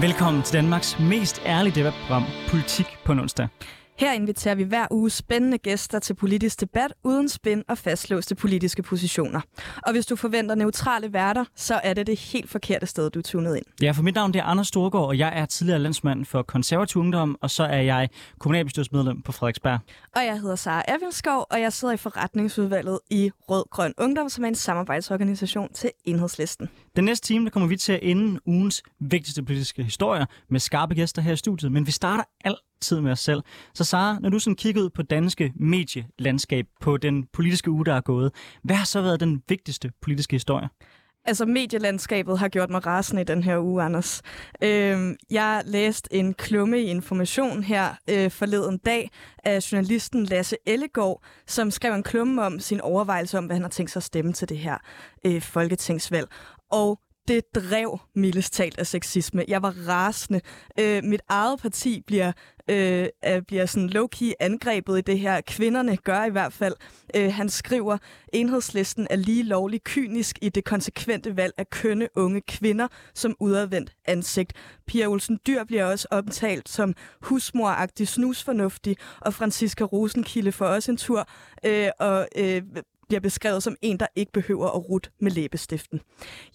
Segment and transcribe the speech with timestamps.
[0.00, 3.48] Velkommen til Danmarks mest ærlige debatprogram, Politik på en onsdag.
[3.98, 8.82] Her inviterer vi hver uge spændende gæster til politisk debat uden spænd og fastlåste politiske
[8.82, 9.40] positioner.
[9.82, 13.22] Og hvis du forventer neutrale værter, så er det det helt forkerte sted, du er
[13.22, 13.64] tunet ind.
[13.82, 17.00] Ja, for mit navn det er Anders Storgård, og jeg er tidligere landsmand for konservativ
[17.00, 18.08] ungdom, og så er jeg
[18.38, 19.78] kommunalbestyrelsesmedlem på Frederiksberg.
[20.16, 24.44] Og jeg hedder Sara Ervildskov, og jeg sidder i forretningsudvalget i Rød Grøn Ungdom, som
[24.44, 26.68] er en samarbejdsorganisation til Enhedslisten.
[26.96, 30.94] Den næste time der kommer vi til at ende ugens vigtigste politiske historier med skarpe
[30.94, 33.42] gæster her i studiet, men vi starter altid med os selv.
[33.74, 37.94] Så Sara, når du sådan kigger ud på danske medielandskab på den politiske uge, der
[37.94, 40.68] er gået, hvad har så været den vigtigste politiske historie?
[41.26, 44.22] Altså, medielandskabet har gjort mig rasende i den her uge, Anders.
[44.62, 49.10] Øh, jeg læste en klumme i Information her øh, forleden dag
[49.44, 53.68] af journalisten Lasse Ellegaard, som skrev en klumme om sin overvejelse om, hvad han har
[53.68, 54.78] tænkt sig at stemme til det her
[55.26, 56.26] øh, folketingsvalg.
[56.70, 59.44] Og det drev mildest talt af sexisme.
[59.48, 60.40] Jeg var rasende.
[60.80, 62.32] Øh, mit eget parti bliver,
[62.70, 63.06] øh,
[63.46, 65.40] bliver sådan low-key angrebet i det her.
[65.40, 66.74] Kvinderne gør i hvert fald.
[67.16, 67.98] Øh, han skriver,
[68.32, 73.92] enhedslisten er lige lovlig kynisk i det konsekvente valg af kønne unge kvinder som udadvendt
[74.04, 74.52] ansigt.
[74.86, 80.96] Pia Olsen Dyr bliver også omtalt som husmoragtig snusfornuftig, og Franziska Rosenkilde får også en
[80.96, 81.28] tur
[81.64, 82.62] øh, og øh,
[83.08, 86.00] bliver beskrevet som en, der ikke behøver at rute med læbestiften.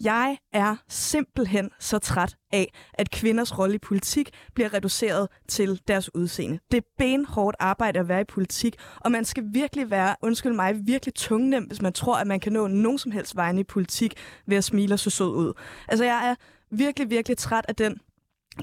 [0.03, 6.16] Jeg er simpelthen så træt af, at kvinders rolle i politik bliver reduceret til deres
[6.16, 6.59] udseende.
[6.72, 10.88] Det er benhårdt arbejde at være i politik, og man skal virkelig være, undskyld mig,
[10.88, 14.13] virkelig tungnem, hvis man tror, at man kan nå nogen som helst vejen i politik
[14.47, 15.53] ved at smile så sød ud.
[15.88, 16.35] Altså, jeg er
[16.75, 18.00] virkelig, virkelig træt af den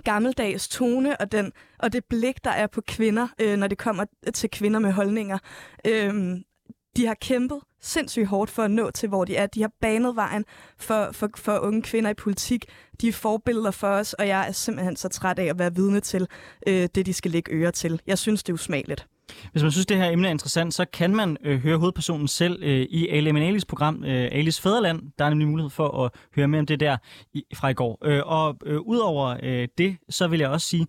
[0.04, 4.04] gammeldags tone og, den, og det blik, der er på kvinder, øh, når det kommer
[4.34, 5.38] til kvinder med holdninger.
[5.86, 6.14] Øh,
[6.96, 9.46] de har kæmpet sindssygt hårdt for at nå til, hvor de er.
[9.46, 10.44] De har banet vejen
[10.78, 12.64] for, for, for unge kvinder i politik.
[13.00, 16.00] De er forbilleder for os, og jeg er simpelthen så træt af at være vidne
[16.00, 16.26] til
[16.66, 18.00] øh, det, de skal lægge øre til.
[18.06, 19.06] Jeg synes, det er usmageligt.
[19.52, 22.62] Hvis man synes, det her emne er interessant, så kan man øh, høre hovedpersonen selv
[22.62, 25.02] øh, i Ali Ali's program øh, Alis Fæderland.
[25.18, 26.96] Der er nemlig mulighed for at høre mere om det der
[27.34, 27.98] i, fra i går.
[28.04, 30.86] Øh, og øh, udover øh, det, så vil jeg også sige,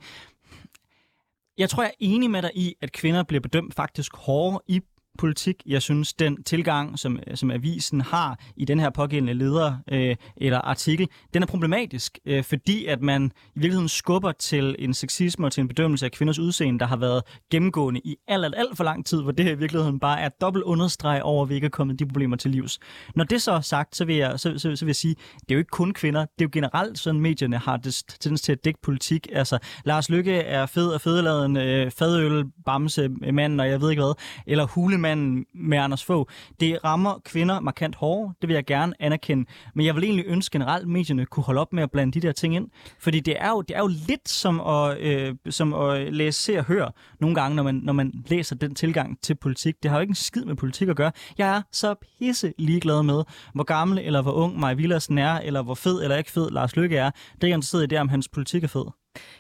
[1.58, 4.82] jeg tror, jeg er enig med dig i, at kvinder bliver bedømt faktisk hårdere i
[5.20, 5.56] politik.
[5.66, 10.60] Jeg synes, den tilgang, som, som avisen har i den her pågældende leder øh, eller
[10.60, 15.52] artikel, den er problematisk, øh, fordi at man i virkeligheden skubber til en sexisme og
[15.52, 18.84] til en bedømmelse af kvinders udseende, der har været gennemgående i alt, alt, alt for
[18.84, 21.66] lang tid, hvor det her i virkeligheden bare er dobbelt understreg over, at vi ikke
[21.66, 22.80] er kommet de problemer til livs.
[23.16, 25.52] Når det så er sagt, så vil jeg, så, så, så vil jeg sige, det
[25.52, 27.78] er jo ikke kun kvinder, det er jo generelt sådan, medierne har
[28.20, 29.28] tendens til at dække politik.
[29.32, 34.02] Altså, Lars Lykke er fed og fedeladen, øh, fadøl, bamse, mand, og jeg ved ikke
[34.02, 34.14] hvad,
[34.48, 36.30] eller hulemand manden med Anders Fogh.
[36.60, 39.46] Det rammer kvinder markant hårdere, det vil jeg gerne anerkende.
[39.76, 42.28] Men jeg vil egentlig ønske generelt, at medierne kunne holde op med at blande de
[42.28, 42.68] der ting ind.
[43.00, 46.58] Fordi det er jo, det er jo lidt som at, øh, som at læse, se
[46.58, 49.76] og høre nogle gange, når man, når man læser den tilgang til politik.
[49.84, 51.12] Det har jo ikke en skid med politik at gøre.
[51.38, 55.62] Jeg er så pisse ligeglad med, hvor gammel eller hvor ung Maja Villersen er, eller
[55.62, 57.10] hvor fed eller ikke fed Lars Lykke er.
[57.10, 58.86] Det er jeg interesseret i det, om hans politik er fed.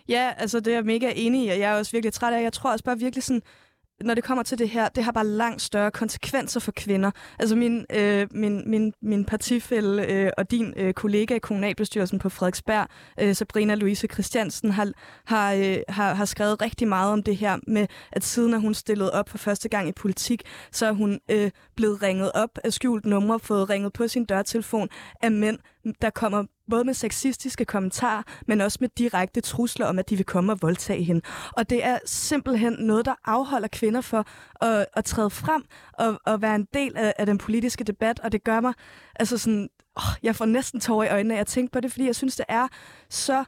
[0.09, 2.43] Ja, altså det er jeg mega enig i, og jeg er også virkelig træt af.
[2.43, 3.41] Jeg tror også bare virkelig sådan,
[4.01, 7.11] når det kommer til det her, det har bare langt større konsekvenser for kvinder.
[7.39, 12.29] Altså min, øh, min, min, min partifælle øh, og din øh, kollega i kommunalbestyrelsen på
[12.29, 12.87] Frederiksberg,
[13.19, 14.91] øh, Sabrina Louise Christiansen, har,
[15.25, 18.73] har, øh, har, har skrevet rigtig meget om det her med, at siden at hun
[18.73, 22.73] stillede op for første gang i politik, så er hun øh, blevet ringet op af
[22.73, 24.89] skjult numre, fået ringet på sin dørtelefon
[25.21, 25.59] af mænd,
[26.01, 30.25] der kommer både med sexistiske kommentarer, men også med direkte trusler om, at de vil
[30.25, 31.21] komme og voldtage hende.
[31.51, 34.27] Og det er simpelthen noget, der afholder kvinder for
[34.61, 35.63] at, at træde frem
[35.93, 38.73] og at være en del af, af den politiske debat, og det gør mig,
[39.15, 42.05] altså sådan, åh, jeg får næsten tårer i øjnene af at tænke på det, fordi
[42.05, 42.67] jeg synes, det er
[43.09, 43.43] så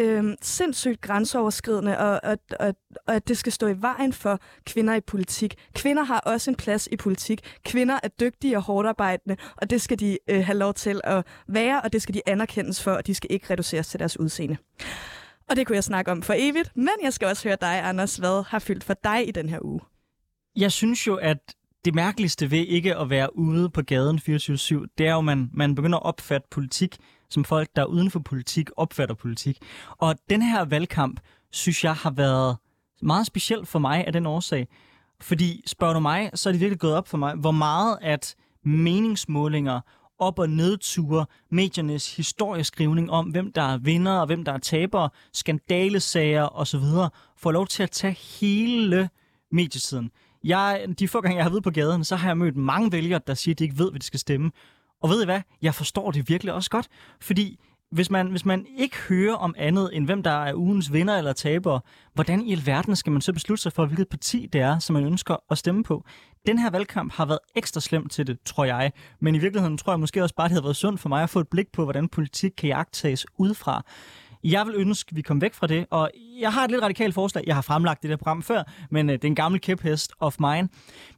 [0.00, 2.74] øh, sindssygt grænseoverskridende, og, og, og,
[3.06, 5.54] og at det skal stå i vejen for kvinder i politik.
[5.74, 7.40] Kvinder har også en plads i politik.
[7.64, 11.80] Kvinder er dygtige og hårdarbejdende, og det skal de øh, have lov til at være,
[11.80, 14.56] og det skal de anerkendes for, og de skal ikke reduceres til deres udseende.
[15.50, 18.16] Og det kunne jeg snakke om for evigt, men jeg skal også høre dig, Anders,
[18.16, 19.80] hvad har fyldt for dig i den her uge?
[20.56, 21.38] Jeg synes jo, at
[21.84, 24.24] det mærkeligste ved ikke at være ude på gaden 24-7,
[24.98, 26.96] det er jo, at man, man begynder at opfatte politik
[27.34, 29.58] som folk, der uden for politik opfatter politik.
[29.98, 31.20] Og den her valgkamp,
[31.52, 32.56] synes jeg har været
[33.02, 34.68] meget speciel for mig af den årsag.
[35.20, 38.34] Fordi spørger du mig, så er det virkelig gået op for mig, hvor meget at
[38.64, 39.80] meningsmålinger
[40.18, 45.10] op- og nedture, mediernes historieskrivning om, hvem der er vinder og hvem der er tabere,
[45.32, 46.84] skandalesager osv.,
[47.38, 49.08] får lov til at tage hele
[49.52, 50.10] medietiden.
[50.44, 53.20] Jeg, de få gange, jeg har været på gaden, så har jeg mødt mange vælgere,
[53.26, 54.50] der siger, at de ikke ved, hvad de skal stemme.
[55.04, 55.40] Og ved I hvad?
[55.62, 56.88] Jeg forstår det virkelig også godt,
[57.20, 57.58] fordi
[57.92, 61.32] hvis man, hvis man ikke hører om andet end hvem der er ugens vinder eller
[61.32, 61.80] taber,
[62.14, 65.04] hvordan i alverden skal man så beslutte sig for, hvilket parti det er, som man
[65.04, 66.04] ønsker at stemme på?
[66.46, 68.92] Den her valgkamp har været ekstra slem til det, tror jeg.
[69.20, 71.30] Men i virkeligheden tror jeg måske også bare, det havde været sundt for mig at
[71.30, 73.84] få et blik på, hvordan politik kan jagtages udefra.
[74.44, 76.10] Jeg vil ønske, at vi kom væk fra det, og
[76.40, 77.44] jeg har et lidt radikalt forslag.
[77.46, 80.36] Jeg har fremlagt det der program før, men øh, det er en gammel kæphest of
[80.40, 80.68] mine.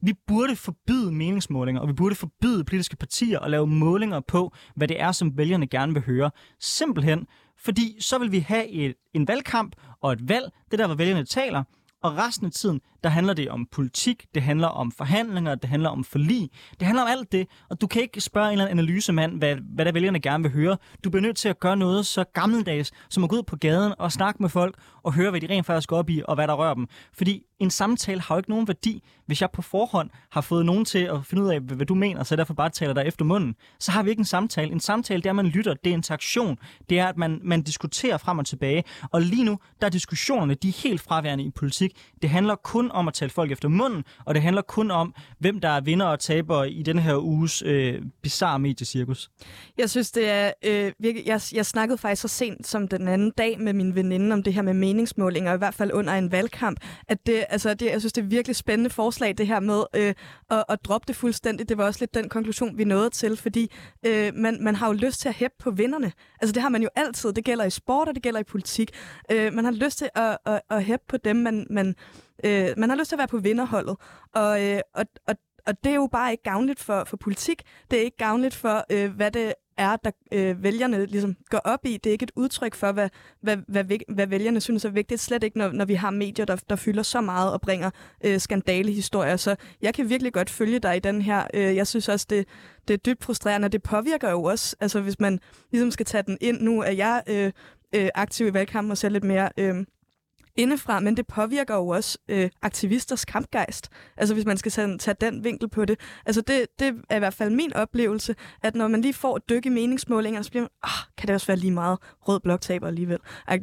[0.01, 4.89] Vi burde forbyde meningsmålinger, og vi burde forbyde politiske partier at lave målinger på, hvad
[4.89, 6.31] det er, som vælgerne gerne vil høre.
[6.61, 7.27] Simpelthen,
[7.59, 11.25] fordi så vil vi have et, en valgkamp og et valg, det der, hvor vælgerne
[11.25, 11.63] taler,
[12.03, 15.89] og resten af tiden, der handler det om politik, det handler om forhandlinger, det handler
[15.89, 16.51] om forlig,
[16.81, 19.57] det handler om alt det, og du kan ikke spørge en eller anden analysemand, hvad,
[19.75, 20.77] hvad der vælgerne gerne vil høre.
[21.05, 23.95] Du bliver nødt til at gøre noget så gammeldags, som at gå ud på gaden
[23.99, 26.49] og snakke med folk og høre, hvad de rent faktisk går op i, og hvad
[26.49, 26.87] der rører dem.
[27.13, 30.85] Fordi en samtale har jo ikke nogen værdi, hvis jeg på forhånd har fået nogen
[30.85, 33.55] til at finde ud af, hvad du mener, så derfor bare taler dig efter munden.
[33.81, 34.73] Så har vi ikke en samtale.
[34.73, 36.59] En samtale, det er, at man lytter, det er interaktion,
[36.91, 38.85] det er, at man, man diskuterer frem og tilbage.
[39.11, 41.91] Og lige nu, der er diskussionerne, de er helt fraværende i politik.
[42.23, 45.61] Det handler kun om at tale folk efter munden, og det handler kun om, hvem
[45.61, 49.31] der er vinder og taber i den her uges øh, bizarre mediecirkus.
[49.79, 51.27] Jeg synes, det er øh, virkelig...
[51.27, 54.55] Jeg, jeg snakkede faktisk så sent som den anden dag med min veninde om det
[54.55, 58.13] her med meningsmålinger, i hvert fald under en valgkamp, at det, altså, det, jeg synes,
[58.13, 60.15] det er virkelig spændende forslag, det her med øh,
[60.51, 61.69] at, at droppe det fuldstændigt.
[61.69, 63.73] Det var også lidt den konklusion, vi nåede til, fordi
[64.07, 66.13] øh, man, man har jo lyst til at hæppe på vinderne.
[66.41, 67.33] Altså, det har man jo altid.
[67.33, 68.91] Det gælder i sport, og det gælder i politik.
[69.33, 71.95] Øh, man har lyst til at, at, at hæppe på dem, man, man,
[72.45, 73.97] øh, man har lyst til at være på vinderholdet.
[74.35, 75.35] Og, øh, og, og,
[75.67, 77.63] og det er jo bare ikke gavnligt for, for politik.
[77.91, 81.81] Det er ikke gavnligt for, øh, hvad det er, der øh, vælgerne ligesom går op
[81.85, 81.97] i.
[81.97, 83.09] Det er ikke et udtryk for, hvad,
[83.43, 85.21] hvad, hvad, hvad vælgerne synes er vigtigt.
[85.21, 87.91] Slet ikke, når, når vi har medier, der, der fylder så meget og bringer
[88.25, 89.37] øh, skandalehistorier.
[89.37, 91.47] Så jeg kan virkelig godt følge dig i den her.
[91.55, 92.49] Øh, jeg synes også, det,
[92.89, 93.69] det er dybt frustrerende.
[93.69, 95.41] Det påvirker jo også, altså hvis man
[95.73, 97.53] ligesom skal tage den ind nu, er jeg øh,
[97.95, 99.51] øh, aktiv i valgkampen og ser lidt mere...
[99.57, 99.85] Øh,
[100.57, 103.89] indefra, men det påvirker jo også øh, aktivisters kampgejst.
[104.17, 106.01] Altså hvis man skal tage, tage den vinkel på det.
[106.27, 109.67] Altså det, det er i hvert fald min oplevelse, at når man lige får dykke
[109.67, 113.19] i meningsmålinger, så bliver man, oh, kan det også være lige meget rød bloktaber alligevel.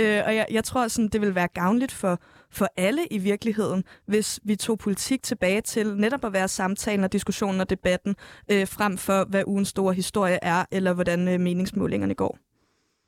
[0.00, 2.20] øh, og jeg, jeg tror, sådan, det vil være gavnligt for,
[2.50, 7.12] for alle i virkeligheden, hvis vi tog politik tilbage til netop at være samtalen og
[7.12, 8.16] diskussionen og debatten,
[8.50, 12.38] øh, frem for hvad ugens store historie er, eller hvordan øh, meningsmålingerne går.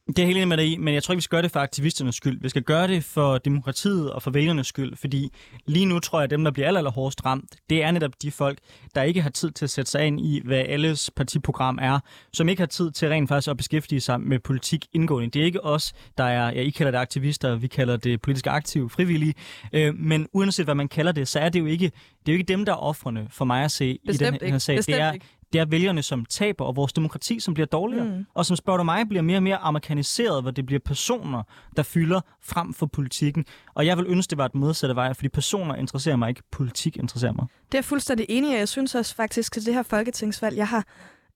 [0.06, 1.50] Det er helt enig med dig i, men jeg tror ikke, vi skal gøre det
[1.50, 2.40] for aktivisternes skyld.
[2.40, 5.32] Vi skal gøre det for demokratiet og for vælgernes skyld, fordi
[5.66, 8.22] lige nu tror jeg, at dem, der bliver aller, aller hårdest ramt, det er netop
[8.22, 8.58] de folk,
[8.94, 12.00] der ikke har tid til at sætte sig ind i, hvad alles partiprogram er,
[12.32, 15.30] som ikke har tid til rent faktisk at beskæftige sig med politik indgående.
[15.30, 18.46] Det er ikke os, der er, ja, I kalder det aktivister, vi kalder det politisk
[18.46, 19.34] aktive, frivillige,
[19.72, 22.38] øh, men uanset hvad man kalder det, så er det jo ikke, det er jo
[22.38, 24.76] ikke dem, der er offrene for mig at se Bestemt i den her sag.
[24.76, 28.04] Bestemt det er, ikke det er vælgerne, som taber, og vores demokrati, som bliver dårligere.
[28.04, 28.26] Mm.
[28.34, 31.42] Og som spørger du mig, bliver mere og mere amerikaniseret, hvor det bliver personer,
[31.76, 33.44] der fylder frem for politikken.
[33.74, 36.96] Og jeg vil ønske, det var et modsatte vej, fordi personer interesserer mig ikke, politik
[36.96, 37.46] interesserer mig.
[37.66, 38.56] Det er jeg fuldstændig enig i.
[38.56, 40.84] Jeg synes også faktisk, at det her folketingsvalg, jeg har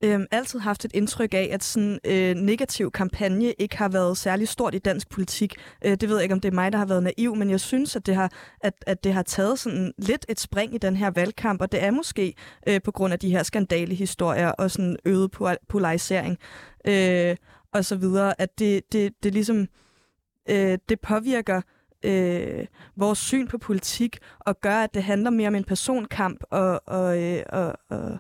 [0.05, 4.49] øhm, altid haft et indtryk af, at sådan øh, negativ kampagne ikke har været særlig
[4.49, 5.57] stort i dansk politik.
[5.85, 7.61] Øh, det ved jeg ikke, om det er mig, der har været naiv, men jeg
[7.61, 10.97] synes, at det har, at, at det har taget sådan lidt et spring i den
[10.97, 12.35] her valgkamp, og det er måske
[12.67, 15.31] øh, på grund af de her skandalehistorier og sådan øget
[15.69, 16.39] polarisering
[16.87, 17.37] øh,
[17.73, 19.69] og så videre, at det, det, det ligesom
[20.51, 21.61] øh, det påvirker
[22.05, 22.67] øh,
[22.97, 27.23] vores syn på politik og gør, at det handler mere om en personkamp og, og,
[27.23, 28.19] øh, og, og,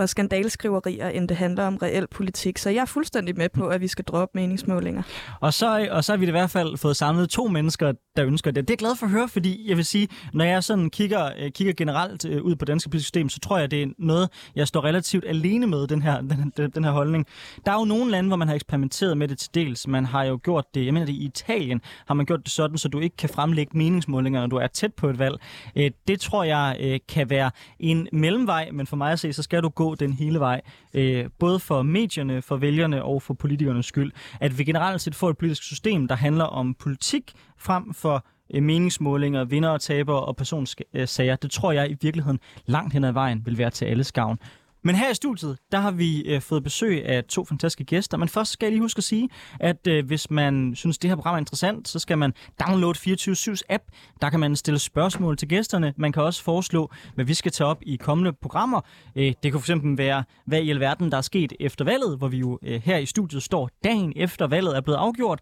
[0.00, 2.58] og skandalskriverier, end det handler om reel politik.
[2.58, 5.02] Så jeg er fuldstændig med på, at vi skal droppe meningsmålinger.
[5.40, 8.50] Og så, og så har vi i hvert fald fået samlet to mennesker, der ønsker
[8.50, 8.68] det.
[8.68, 11.30] Det er jeg glad for at høre, fordi jeg vil sige, når jeg sådan kigger,
[11.38, 14.28] øh, kigger generelt øh, ud på danske politiske system, så tror jeg, det er noget,
[14.56, 16.20] jeg står relativt alene med, den her,
[16.56, 17.26] den, den her holdning.
[17.66, 19.86] Der er jo nogle lande, hvor man har eksperimenteret med det til dels.
[19.86, 22.78] Man har jo gjort det, jeg mener det i Italien, har man gjort det sådan,
[22.78, 25.36] så du ikke kan fremlægge meningsmålinger, når du er tæt på et valg.
[25.76, 29.62] Øh, det tror jeg kan være en mellemvej, men for mig at se, så skal
[29.62, 30.60] du gå den hele vej,
[30.94, 35.30] øh, både for medierne, for vælgerne og for politikernes skyld, at vi generelt set får
[35.30, 40.36] et politisk system, der handler om politik frem for øh, meningsmålinger, vinder og taber og
[40.36, 41.36] personsager.
[41.36, 44.38] Det tror jeg i virkeligheden langt hen ad vejen vil være til alles gavn.
[44.82, 48.16] Men her i studiet, der har vi øh, fået besøg af to fantastiske gæster.
[48.18, 49.28] Men først skal jeg lige huske at sige,
[49.60, 52.32] at øh, hvis man synes, det her program er interessant, så skal man
[52.66, 53.84] downloade 24-7's app.
[54.22, 55.94] Der kan man stille spørgsmål til gæsterne.
[55.96, 58.80] Man kan også foreslå, hvad vi skal tage op i kommende programmer.
[59.16, 62.38] Øh, det kunne fx være, hvad i alverden der er sket efter valget, hvor vi
[62.38, 65.40] jo øh, her i studiet står dagen efter valget er blevet afgjort.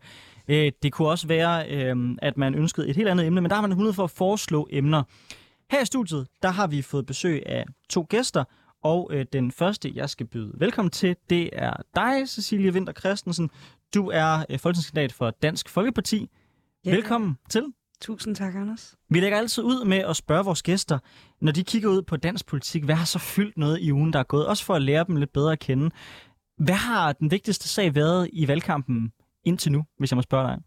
[0.49, 3.55] Øh, det kunne også være, øh, at man ønskede et helt andet emne, men der
[3.55, 5.03] har man mulighed for at foreslå emner.
[5.71, 8.45] Her i studiet, der har vi fået besøg af to gæster,
[8.83, 13.51] og øh, den første, jeg skal byde velkommen til, det er dig, Cecilie Winter Christensen.
[13.95, 16.31] Du er øh, folketingskandidat for Dansk Folkeparti.
[16.85, 16.91] Ja.
[16.91, 17.65] Velkommen til.
[18.01, 18.95] Tusind tak, Anders.
[19.11, 20.99] Vi lægger altid ud med at spørge vores gæster,
[21.41, 24.19] når de kigger ud på dansk politik, hvad har så fyldt noget i ugen, der
[24.19, 24.47] er gået?
[24.47, 25.91] Også for at lære dem lidt bedre at kende.
[26.59, 29.13] Hvad har den vigtigste sag været i valgkampen
[29.45, 30.59] indtil nu, hvis jeg må spørge dig?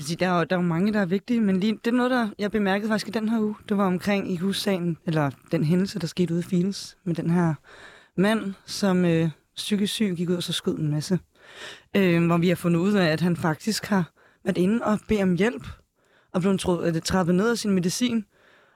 [0.00, 1.96] Fordi Der er, jo, der er jo mange, der er vigtige, men lige, det er
[1.96, 3.54] noget, der jeg bemærkede faktisk i den her uge.
[3.68, 7.30] Det var omkring i hussagen, eller den hændelse, der skete ude i Fields, med den
[7.30, 7.54] her
[8.16, 11.18] mand, som øh, psykisk syg gik ud og så skød en masse.
[11.96, 14.12] Øh, hvor vi har fundet ud af, at han faktisk har
[14.44, 15.66] været inde og bedt om hjælp,
[16.32, 18.24] og blevet øh, trappet ned af sin medicin.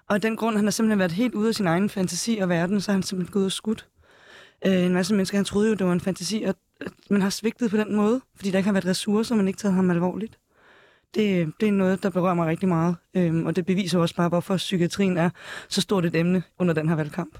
[0.08, 2.48] Og af den grund, han har simpelthen været helt ude af sin egen fantasi og
[2.48, 3.88] verden, så har han simpelthen gået og skudt
[4.66, 5.38] øh, en masse mennesker.
[5.38, 6.48] Han troede jo, det var en fantasi, og
[6.80, 9.58] at man har svigtet på den måde, fordi der ikke har været ressourcer, man ikke
[9.58, 10.38] taget ham alvorligt.
[11.14, 14.28] Det, det er noget, der berører mig rigtig meget, øhm, og det beviser også bare,
[14.28, 15.30] hvorfor psykiatrien er
[15.68, 17.38] så stort et emne under den her valgkamp.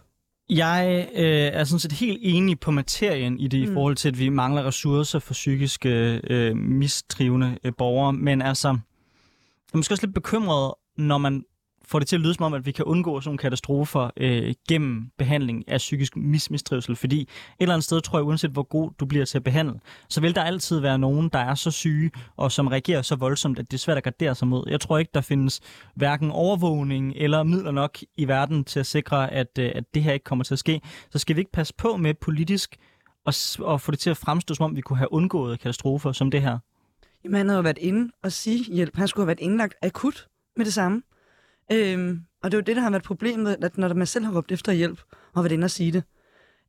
[0.51, 3.71] Jeg øh, er sådan set helt enig på materien i det, mm.
[3.71, 8.13] i forhold til, at vi mangler ressourcer for psykisk øh, mistrivende øh, borgere.
[8.13, 8.77] Men altså, jeg
[9.73, 11.45] er måske også lidt bekymret, når man
[11.89, 14.55] får det til at lyde som om, at vi kan undgå sådan nogle katastrofer øh,
[14.69, 16.97] gennem behandling af psykisk mismistrivsel.
[16.97, 17.29] Fordi et
[17.61, 20.35] eller andet sted tror jeg, uanset hvor god du bliver til at behandle, så vil
[20.35, 23.77] der altid være nogen, der er så syge og som reagerer så voldsomt, at det
[23.77, 24.65] er svært at gardere sig mod.
[24.71, 25.61] Jeg tror ikke, der findes
[25.95, 30.13] hverken overvågning eller midler nok i verden til at sikre, at, øh, at det her
[30.13, 30.81] ikke kommer til at ske.
[31.11, 32.77] Så skal vi ikke passe på med politisk
[33.25, 36.31] og, og få det til at fremstå, som om vi kunne have undgået katastrofer som
[36.31, 36.59] det her.
[37.25, 38.97] Jamen, han havde jo været inde og sige hjælp.
[38.97, 41.03] Han skulle have været indlagt akut med det samme.
[41.73, 44.37] Øhm, og det er jo det, der har været problemet, at når man selv har
[44.37, 46.03] råbt efter hjælp og har været inde og sige det,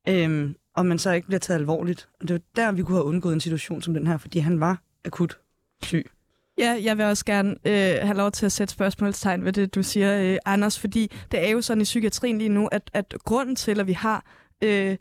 [0.07, 2.09] øhm, og man så ikke bliver taget alvorligt.
[2.21, 4.59] Og det er der, vi kunne have undgået en situation som den her, fordi han
[4.59, 5.39] var akut
[5.83, 6.09] syg.
[6.57, 9.83] Ja, jeg vil også gerne øh, have lov til at sætte spørgsmålstegn ved det, du
[9.83, 13.55] siger, øh, Anders, fordi det er jo sådan i psykiatrien lige nu, at, at grunden
[13.55, 14.25] til, at vi har,
[14.63, 14.97] øh,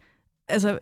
[0.48, 0.78] altså,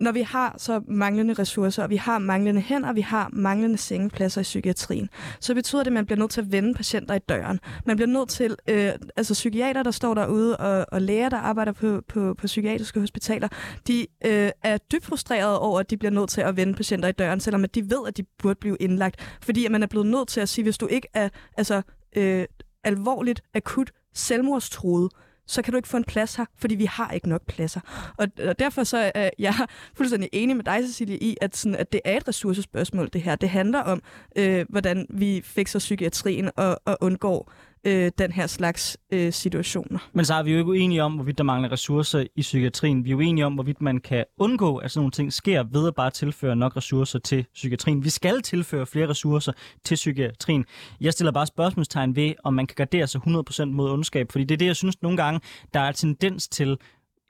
[0.00, 3.78] når vi har så manglende ressourcer, og vi har manglende hænder, og vi har manglende
[3.78, 5.08] sengepladser i psykiatrien,
[5.40, 7.60] så betyder det, at man bliver nødt til at vende patienter i døren.
[7.86, 11.72] Man bliver nødt til, øh, altså psykiater, der står derude, og, og læger, der arbejder
[11.72, 13.48] på, på, på psykiatriske hospitaler,
[13.86, 17.12] de øh, er dybt frustrerede over, at de bliver nødt til at vende patienter i
[17.12, 19.38] døren, selvom at de ved, at de burde blive indlagt.
[19.42, 21.82] Fordi at man er blevet nødt til at sige, hvis du ikke er altså,
[22.16, 22.44] øh,
[22.84, 25.12] alvorligt, akut selvmordstruet,
[25.48, 27.80] så kan du ikke få en plads her, fordi vi har ikke nok pladser.
[28.16, 29.54] Og, og derfor så er jeg
[29.96, 33.36] fuldstændig enig med dig, Cecilie, i, at, sådan, at det er et ressourcespørgsmål, det her.
[33.36, 34.02] Det handler om,
[34.36, 37.52] øh, hvordan vi fikser psykiatrien og, og undgår
[37.88, 39.98] øh, den her slags øh, situationer.
[40.12, 43.04] Men så er vi jo ikke uenige om, hvorvidt der mangler ressourcer i psykiatrien.
[43.04, 45.86] Vi er jo enige om, hvorvidt man kan undgå, at sådan nogle ting sker ved
[45.88, 48.04] at bare tilføre nok ressourcer til psykiatrien.
[48.04, 49.52] Vi skal tilføre flere ressourcer
[49.84, 50.64] til psykiatrien.
[51.00, 54.54] Jeg stiller bare spørgsmålstegn ved, om man kan gardere sig 100% mod ondskab, fordi det
[54.54, 55.40] er det, jeg synes nogle gange,
[55.74, 56.76] der er tendens til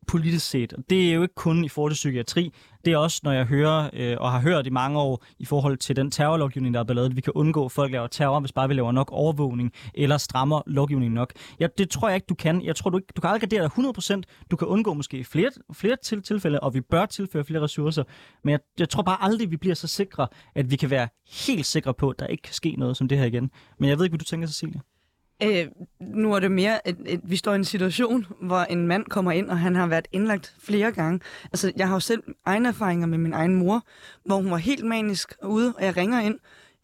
[0.09, 0.73] politisk set.
[0.73, 2.53] Og det er jo ikke kun i forhold til psykiatri.
[2.85, 5.77] Det er også, når jeg hører øh, og har hørt i mange år i forhold
[5.77, 8.41] til den terrorlovgivning, der er blevet lavet, at vi kan undgå, at folk laver terror,
[8.41, 11.33] hvis bare vi laver nok overvågning eller strammer lovgivningen nok.
[11.61, 12.63] Ja, det tror jeg ikke, du kan.
[12.65, 14.45] Jeg tror, du, ikke, du kan aldrig gardere dig 100%.
[14.51, 18.05] Du kan undgå måske flere, flere til, tilfælde, og vi bør tilføre flere ressourcer.
[18.45, 21.09] Men jeg, jeg tror bare aldrig, vi bliver så sikre, at vi kan være
[21.47, 23.51] helt sikre på, at der ikke kan ske noget som det her igen.
[23.79, 24.81] Men jeg ved ikke, hvad du tænker, Cecilia.
[25.43, 25.67] Øh,
[26.01, 29.33] nu er det mere, at, at vi står i en situation, hvor en mand kommer
[29.33, 31.21] ind, og han har været indlagt flere gange.
[31.45, 33.83] Altså, jeg har jo selv egne erfaringer med min egen mor,
[34.25, 36.39] hvor hun var helt manisk ude, og jeg ringer ind.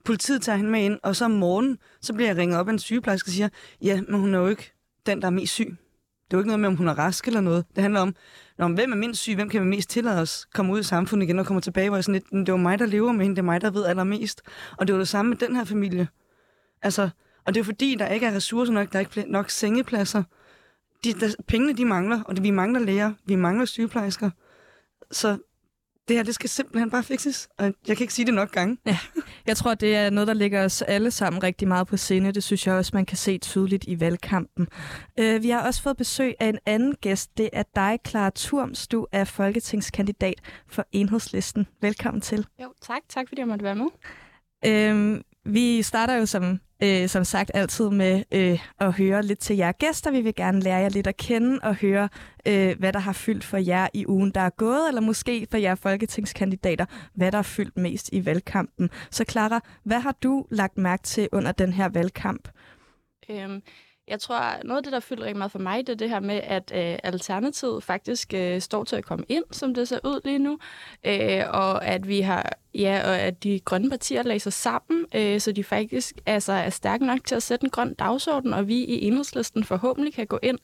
[0.05, 2.73] Politiet tager hende med ind, og så om morgenen, så bliver jeg ringet op af
[2.73, 3.49] en sygeplejerske og siger,
[3.83, 4.73] ja, men hun er jo ikke
[5.07, 5.77] den, der er mest syg.
[6.25, 7.65] Det er jo ikke noget med, om hun er rask eller noget.
[7.75, 8.15] Det handler om,
[8.59, 11.27] når, hvem er mindst syg, hvem kan vi mest tillade os komme ud i samfundet
[11.27, 13.37] igen og komme tilbage, hvor jeg sådan lidt, det var mig, der lever med hende,
[13.37, 14.43] det er mig, der ved allermest.
[14.79, 16.09] Og det var det samme med den her familie.
[16.83, 17.11] Altså,
[17.47, 20.23] og det er fordi, der ikke er ressourcer nok, der er ikke nok sengepladser.
[21.05, 24.31] De, der, pengene, de mangler, og det, vi mangler læger, vi mangler sygeplejersker.
[25.11, 25.39] Så
[26.09, 28.79] det her, det skal simpelthen bare fikses, og jeg kan ikke sige det nok gange.
[29.47, 32.33] Jeg tror, det er noget, der ligger os alle sammen rigtig meget på sinde.
[32.33, 34.69] Det synes jeg også, man kan se tydeligt i valgkampen.
[35.19, 37.39] Øh, vi har også fået besøg af en anden gæst.
[37.39, 38.89] Det er dig, Clara Turms.
[38.89, 41.67] Du er folketingskandidat for Enhedslisten.
[41.81, 42.47] Velkommen til.
[42.63, 43.03] Jo, tak.
[43.09, 43.87] Tak fordi jeg måtte være med.
[44.67, 49.57] Øhm, vi starter jo som, øh, som sagt altid med øh, at høre lidt til
[49.57, 50.11] jer gæster.
[50.11, 52.09] Vi vil gerne lære jer lidt at kende og høre,
[52.47, 55.59] øh, hvad der har fyldt for jer i ugen, der er gået, eller måske for
[55.59, 58.91] jer folketingskandidater, hvad der har fyldt mest i valgkampen.
[59.11, 62.49] Så Clara, hvad har du lagt mærke til under den her valgkamp?
[63.31, 63.63] Øhm,
[64.09, 66.21] jeg tror, noget af det, der fylder rigtig meget for mig, det er det her
[66.21, 70.21] med, at øh, Alternativet faktisk øh, står til at komme ind, som det ser ud
[70.25, 70.59] lige nu.
[71.05, 75.53] Øh, og at vi har Ja, og at de grønne partier læser sammen, øh, så
[75.53, 79.07] de faktisk altså, er stærke nok til at sætte en grøn dagsorden, og vi i
[79.07, 80.59] enhedslisten forhåbentlig kan gå ind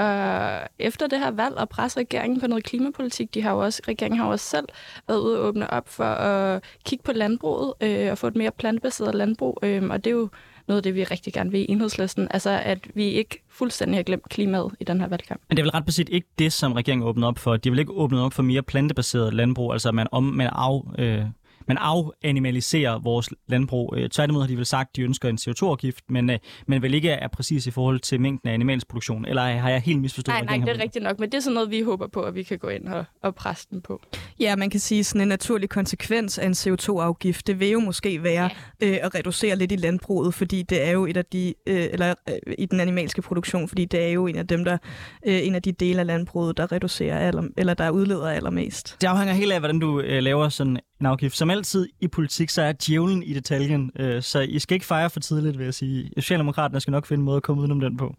[0.00, 3.34] øh, efter det her valg og presse regeringen på noget klimapolitik.
[3.34, 4.66] De har jo også, regeringen har jo også selv
[5.08, 8.50] været ude og åbne op for at kigge på landbruget øh, og få et mere
[8.50, 10.28] plantebaseret landbrug, øh, og det er jo
[10.68, 12.28] noget af det, vi rigtig gerne vil i enhedslisten.
[12.30, 15.40] Altså, at vi ikke fuldstændig har glemt klimaet i den her valgkamp.
[15.48, 17.56] Men det er vel ret præcis ikke det, som regeringen åbner op for.
[17.56, 21.24] De vil ikke åbne op for mere plantebaseret landbrug, altså man, om, man af, øh,
[21.68, 23.94] man afanimaliserer vores landbrug.
[23.96, 26.94] Øh, tværtimod har de vel sagt, at de ønsker en CO2-afgift, men, øh, men vel
[26.94, 29.24] ikke er præcis i forhold til mængden af animalsk produktion.
[29.24, 30.44] Eller har jeg helt misforstået?
[30.44, 32.34] Nej, nej, det er rigtigt nok, men det er sådan noget, vi håber på, at
[32.34, 34.00] vi kan gå ind og, og presse den på.
[34.40, 38.22] Ja, man kan sige, sådan en naturlig konsekvens af en CO2-afgift, det vil jo måske
[38.22, 38.86] være ja.
[38.88, 42.14] øh, at reducere lidt i landbruget, fordi det er jo et af de, øh, eller
[42.28, 44.78] øh, i den animalske produktion, fordi det er jo en af dem, der,
[45.26, 48.96] øh, en af de dele af landbruget, der reducerer aller, eller der udleder allermest.
[49.00, 51.36] Det afhænger helt af, hvordan du øh, laver sådan en afgift.
[51.36, 55.10] Som altid i politik, så er djævlen i detaljen, øh, så I skal ikke fejre
[55.10, 56.10] for tidligt, vil jeg sige.
[56.16, 58.14] Socialdemokraterne skal nok finde en måde at komme udenom den på.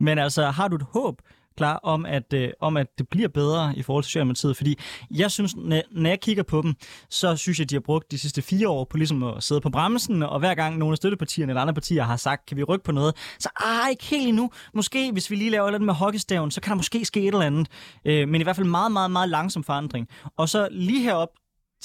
[0.00, 1.20] Men altså, har du et håb
[1.56, 4.56] klar om, at, øh, om, at det bliver bedre i forhold til Socialdemokratiet.
[4.56, 4.78] Fordi
[5.10, 6.74] jeg synes, når, når jeg kigger på dem,
[7.10, 9.60] så synes jeg, at de har brugt de sidste fire år på ligesom at sidde
[9.60, 12.62] på bremsen, og hver gang nogle af støttepartierne eller andre partier har sagt, kan vi
[12.62, 14.50] rykke på noget, så ah, ikke helt endnu.
[14.74, 17.40] Måske, hvis vi lige laver lidt med hockeystaven, så kan der måske ske et eller
[17.40, 17.68] andet.
[18.04, 20.08] Øh, men i hvert fald meget, meget, meget langsom forandring.
[20.36, 21.28] Og så lige herop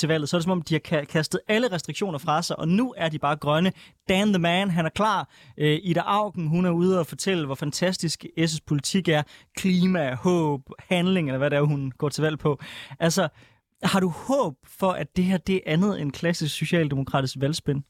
[0.02, 2.68] til valget, så er det som om, de har kastet alle restriktioner fra sig, og
[2.68, 3.72] nu er de bare grønne.
[4.10, 5.30] Dan the man, han er klar.
[5.58, 9.24] Øh, Ida Augen, hun er ude og fortælle, hvor fantastisk S's politik er.
[9.58, 12.60] Klima, håb, handling, eller hvad det er, hun går til valg på.
[13.00, 13.28] Altså,
[13.84, 17.84] har du håb for, at det her det er andet end klassisk socialdemokratisk valgspænd?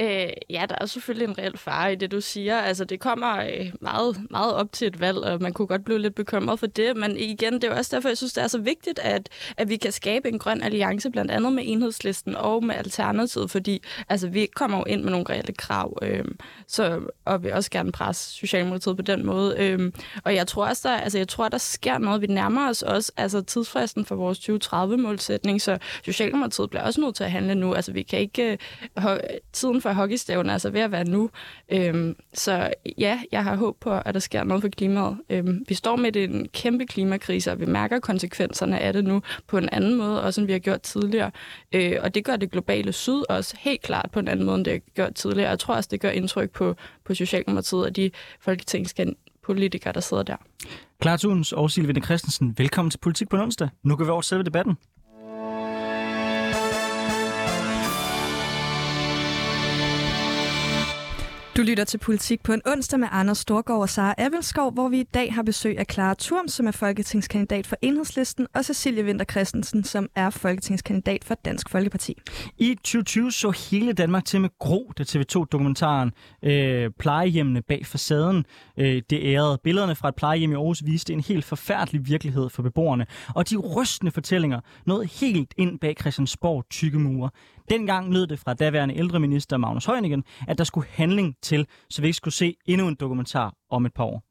[0.00, 2.58] Øh, ja, der er selvfølgelig en reel fare i det, du siger.
[2.58, 5.98] Altså, det kommer øh, meget, meget op til et valg, og man kunne godt blive
[5.98, 6.96] lidt bekymret for det.
[6.96, 9.76] Men igen, det er også derfor, jeg synes, det er så vigtigt, at, at vi
[9.76, 14.48] kan skabe en grøn alliance, blandt andet med enhedslisten og med Alternativet, fordi altså, vi
[14.54, 16.24] kommer jo ind med nogle reelle krav, øh,
[16.66, 19.56] så, og vil også gerne presse Socialdemokratiet på den måde.
[19.58, 19.92] Øh,
[20.24, 22.20] og jeg tror også, der, altså, jeg tror, der sker noget.
[22.20, 27.24] Vi nærmer os også altså, tidsfristen for vores 2030-målsætning, så Socialdemokratiet bliver også nødt til
[27.24, 27.74] at handle nu.
[27.74, 28.58] Altså, vi kan ikke...
[28.98, 29.18] Øh,
[29.52, 31.30] tiden for hockeystaven altså ved at være nu.
[31.68, 35.18] Øhm, så ja, jeg har håb på, at der sker noget for klimaet.
[35.30, 39.58] Øhm, vi står med en kæmpe klimakrise, og vi mærker konsekvenserne af det nu på
[39.58, 41.30] en anden måde, også end vi har gjort tidligere.
[41.72, 44.64] Øh, og det gør det globale syd også helt klart på en anden måde, end
[44.64, 45.48] det har gjort tidligere.
[45.48, 50.36] Jeg tror også, det gør indtryk på, på Socialdemokratiet og de folketingspolitikere, der sidder der.
[51.00, 53.68] Klar og Silvine Christensen, velkommen til Politik på onsdag.
[53.82, 54.76] Nu går vi over til selve debatten.
[61.56, 65.00] Du lytter til Politik på en onsdag med Anders Storgård og Sara Avelskov, hvor vi
[65.00, 69.24] i dag har besøg af Clara Thurm, som er folketingskandidat for Enhedslisten, og Cecilie Winter
[69.24, 72.18] Christensen, som er folketingskandidat for Dansk Folkeparti.
[72.58, 76.12] I 2020 så hele Danmark til med gro, da TV2-dokumentaren
[76.42, 78.44] øh, Plejehjemmene bag facaden
[78.76, 79.58] øh, det ærede.
[79.64, 83.56] Billederne fra et plejehjem i Aarhus viste en helt forfærdelig virkelighed for beboerne, og de
[83.56, 87.30] rystende fortællinger nåede helt ind bag Christiansborg tykke mure.
[87.70, 92.06] Dengang lød det fra daværende ældreminister Magnus Heunicke, at der skulle handling til, så vi
[92.06, 94.22] ikke skulle se endnu en dokumentar om et par år.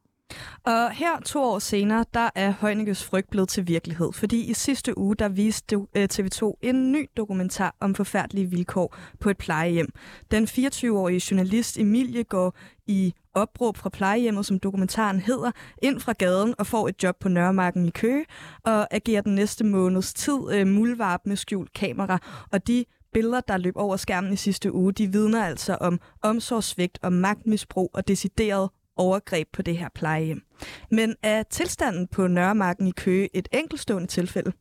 [0.63, 4.97] Og her to år senere, der er Højnikkes frygt blevet til virkelighed, fordi i sidste
[4.97, 9.89] uge, der viste øh, TV2 en ny dokumentar om forfærdelige vilkår på et plejehjem.
[10.31, 16.55] Den 24-årige journalist Emilie går i opråb fra plejehjemmet, som dokumentaren hedder, ind fra gaden
[16.57, 18.25] og får et job på Nørremarken i Køge,
[18.63, 22.19] og agerer den næste måneds tid øh, muldvarp med skjult kamera,
[22.51, 26.99] og de billeder, der løb over skærmen i sidste uge, de vidner altså om omsorgsvigt
[27.01, 30.43] og magtmisbrug og decideret overgreb på det her plejehjem.
[30.91, 34.51] Men er tilstanden på Nørremarken i Køge et enkeltstående tilfælde?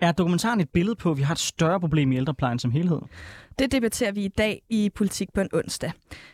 [0.00, 3.00] Er dokumentaren et billede på, at vi har et større problem i ældreplejen som helhed?
[3.58, 5.92] Det debatterer vi i dag i Politik på en onsdag.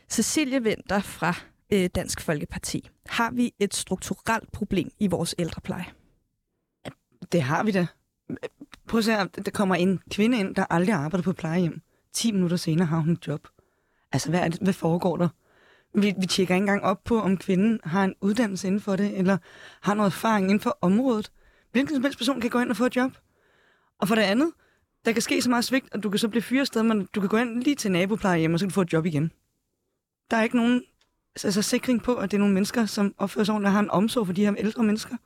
[0.09, 1.35] Cecilie Vinter fra
[1.73, 2.89] øh, Dansk Folkeparti.
[3.07, 5.85] Har vi et strukturelt problem i vores ældrepleje?
[7.33, 7.87] Det har vi da.
[8.91, 11.81] Prøv at se, der kommer en kvinde ind, der aldrig arbejder på plejehjem.
[12.13, 13.49] 10 minutter senere har hun et job.
[14.13, 15.29] Altså, hvad, er det, hvad foregår der?
[15.95, 19.19] Vi, vi tjekker ikke engang op på, om kvinden har en uddannelse inden for det,
[19.19, 19.39] eller
[19.81, 21.33] har noget erfaring inden for området.
[21.73, 23.13] Hvilken som helst person kan gå ind og få et job.
[23.99, 24.53] Og for det andet,
[25.05, 27.21] der kan ske så meget svigt, at du kan så blive fyret sted, men du
[27.21, 29.33] kan gå ind lige til naboplejehjem, og så kan du få et job igen.
[30.31, 30.83] Der er ikke nogen
[31.45, 33.91] altså, sikring på, at det er nogle mennesker, som opfører sig ordentligt og har en
[33.91, 35.17] omsorg for de her ældre mennesker.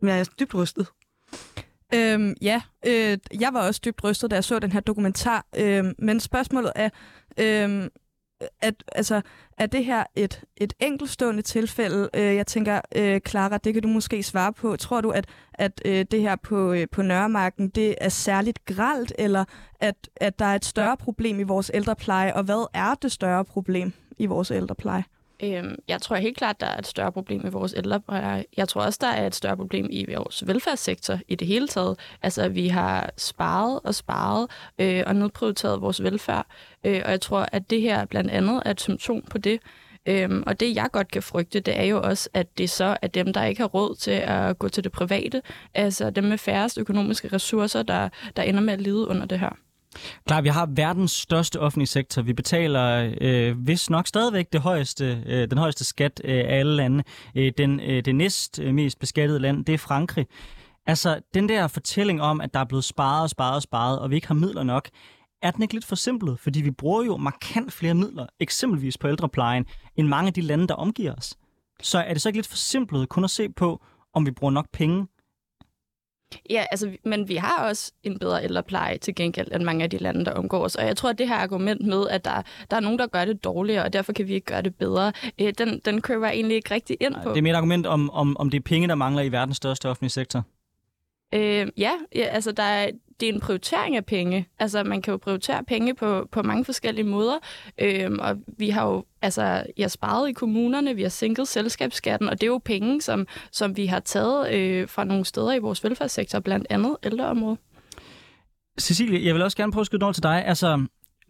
[0.00, 0.86] Men jeg er dybt rystet.
[1.94, 5.46] Øhm, ja, øh, jeg var også dybt rystet, da jeg så den her dokumentar.
[5.56, 6.88] Øh, men spørgsmålet er,
[7.38, 7.88] øh,
[8.60, 9.20] at, altså,
[9.58, 12.08] er det her et, et enkeltstående tilfælde?
[12.14, 14.76] Øh, jeg tænker, øh, Clara, det kan du måske svare på.
[14.76, 19.12] Tror du, at, at øh, det her på, øh, på Nørremarken, det er særligt gralt,
[19.18, 19.44] eller
[19.80, 23.44] at, at der er et større problem i vores ældrepleje, og hvad er det større
[23.44, 25.04] problem i vores ældrepleje?
[25.42, 28.44] Øhm, jeg tror helt klart, der er et større problem i vores ældrepleje.
[28.56, 31.98] Jeg tror også, der er et større problem i vores velfærdssektor i det hele taget.
[32.22, 36.46] Altså, vi har sparet og sparet øh, og nedprioriteret vores velfærd.
[36.84, 39.60] Øh, og jeg tror, at det her blandt andet er et symptom på det.
[40.06, 43.06] Øhm, og det, jeg godt kan frygte, det er jo også, at det så er
[43.06, 45.42] dem, der ikke har råd til at gå til det private.
[45.74, 49.56] Altså dem med færrest økonomiske ressourcer, der, der ender med at lide under det her.
[50.26, 52.22] Klar, vi har verdens største offentlige sektor.
[52.22, 56.76] Vi betaler øh, hvis nok stadigvæk det højeste, øh, den højeste skat øh, af alle
[56.76, 57.04] lande.
[57.34, 60.26] Øh, den, øh, det næst øh, mest beskattede land, det er Frankrig.
[60.86, 64.10] Altså, den der fortælling om, at der er blevet sparet og sparet og sparet, og
[64.10, 64.88] vi ikke har midler nok,
[65.42, 66.40] er den ikke lidt for simpelt?
[66.40, 70.68] Fordi vi bruger jo markant flere midler, eksempelvis på ældreplejen, end mange af de lande,
[70.68, 71.36] der omgiver os.
[71.82, 74.50] Så er det så ikke lidt for simpelt kun at se på, om vi bruger
[74.50, 75.06] nok penge
[76.50, 79.98] Ja, altså, men vi har også en bedre ældrepleje til gengæld end mange af de
[79.98, 80.74] lande, der omgår os.
[80.76, 83.24] Og jeg tror, at det her argument med, at der, der er nogen, der gør
[83.24, 86.34] det dårligere, og derfor kan vi ikke gøre det bedre, øh, den, den kører jeg
[86.34, 87.28] egentlig ikke rigtig ind på.
[87.30, 89.56] Det er mere et argument om, om, om det er penge, der mangler i verdens
[89.56, 90.44] største offentlige sektor.
[91.34, 92.90] Øh, ja, ja, altså der er,
[93.22, 94.48] det er en prioritering af penge.
[94.58, 97.38] Altså man kan jo prioritere penge på, på mange forskellige måder.
[97.80, 102.28] Øh, og vi har jo altså, jeg har sparet i kommunerne, vi har sænket selskabsskatten,
[102.28, 105.58] og det er jo penge, som, som vi har taget øh, fra nogle steder i
[105.58, 107.58] vores velfærdssektor, blandt andet ældreområdet.
[108.80, 110.44] Cecilie, jeg vil også gerne prøve at skyde noget til dig.
[110.46, 110.86] Altså,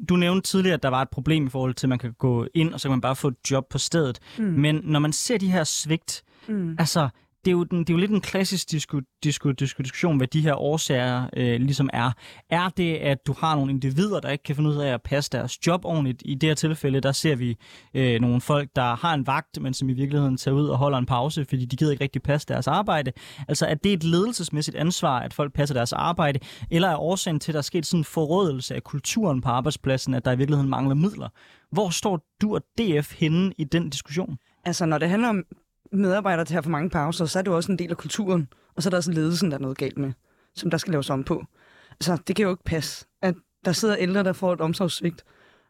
[0.09, 2.47] du nævnte tidligere, at der var et problem i forhold til, at man kan gå
[2.55, 4.19] ind, og så kan man bare få et job på stedet.
[4.39, 4.45] Mm.
[4.45, 6.77] Men når man ser de her svigt, mm.
[6.79, 7.09] altså
[7.45, 10.27] det er jo, den, det er jo lidt en klassisk disku, disku, disku, diskussion, hvad
[10.27, 12.13] de her årsager øh, ligesom er.
[12.51, 15.31] Er det, at du har nogle individer, der ikke kan finde ud af at passe
[15.31, 16.23] deres job ordentligt?
[16.25, 17.57] I det her tilfælde, der ser vi
[17.95, 20.99] øh, nogle folk, der har en vagt, men som i virkeligheden tager ud og holder
[20.99, 23.13] en pause, fordi de gider ikke rigtig passe deres arbejde.
[23.49, 26.39] Altså, er det et ledelsesmæssigt ansvar, at folk passer deres arbejde?
[26.71, 30.15] Eller er årsagen til, at der er sket sådan en forrådelse af kulturen på arbejdspladsen,
[30.15, 31.29] at der i virkeligheden mangler midler?
[31.71, 34.37] Hvor står du og DF henne i den diskussion?
[34.65, 35.45] Altså, når det handler om
[35.93, 37.97] medarbejdere til at have for mange pauser, så er det jo også en del af
[37.97, 38.49] kulturen.
[38.77, 40.13] Og så er der også ledelsen, der er noget galt med,
[40.55, 41.45] som der skal laves om på.
[41.91, 45.25] Altså, det kan jo ikke passe, at der sidder ældre, der får et omsorgssvigt,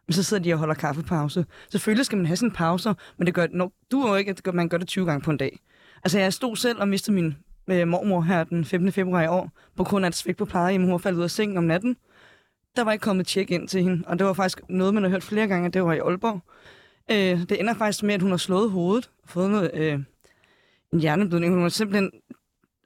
[0.07, 1.45] men så sidder de og holder kaffepause.
[1.69, 4.35] Selvfølgelig skal man have sådan en pauser, men det gør, no, du er jo ikke,
[4.45, 5.59] at man gør det 20 gange på en dag.
[6.03, 7.35] Altså, jeg stod selv og mistede min
[7.67, 8.91] øh, mormor her den 15.
[8.91, 10.81] februar i år, på grund af et svigt på plejehjem.
[10.81, 11.97] Hun var faldet ud af sengen om natten.
[12.75, 15.09] Der var ikke kommet tjek ind til hende, og det var faktisk noget, man har
[15.09, 16.41] hørt flere gange, at det var i Aalborg.
[17.11, 19.99] Øh, det ender faktisk med, at hun har slået hovedet, fået noget øh,
[20.93, 21.53] en hjerneblødning.
[21.53, 22.11] Hun var simpelthen...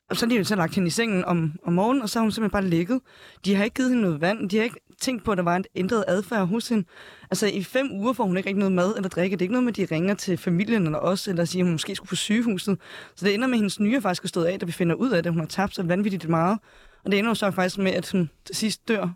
[0.10, 2.20] Og så har de jo så lagt hende i sengen om, om morgenen, og så
[2.20, 3.02] har hun simpelthen bare ligget.
[3.46, 4.50] De har ikke givet hende noget vand.
[4.50, 6.88] De har ikke tænkt på, at der var en ændret adfærd hos hende.
[7.32, 9.36] Altså, i fem uger får hun ikke rigtig noget mad eller drikke.
[9.36, 11.66] Det er ikke noget med, at de ringer til familien eller os, eller siger, at
[11.66, 12.80] hun måske skulle på sygehuset.
[13.16, 15.10] Så det ender med, at hendes nyre faktisk er stået af, da vi finder ud
[15.10, 15.32] af det.
[15.32, 16.60] Hun har tabt sig vanvittigt meget.
[17.06, 19.10] Og det ender jo så faktisk med, at hun til sidst dør.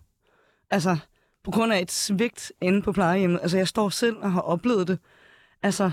[0.72, 0.98] Altså,
[1.44, 3.40] på grund af et svigt inde på plejehjemmet.
[3.42, 5.00] Altså, jeg står selv og har oplevet det.
[5.64, 5.92] Altså,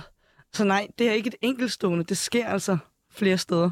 [0.54, 2.04] så nej, det er ikke et enkeltstående.
[2.04, 2.78] Det sker altså
[3.10, 3.70] flere steder.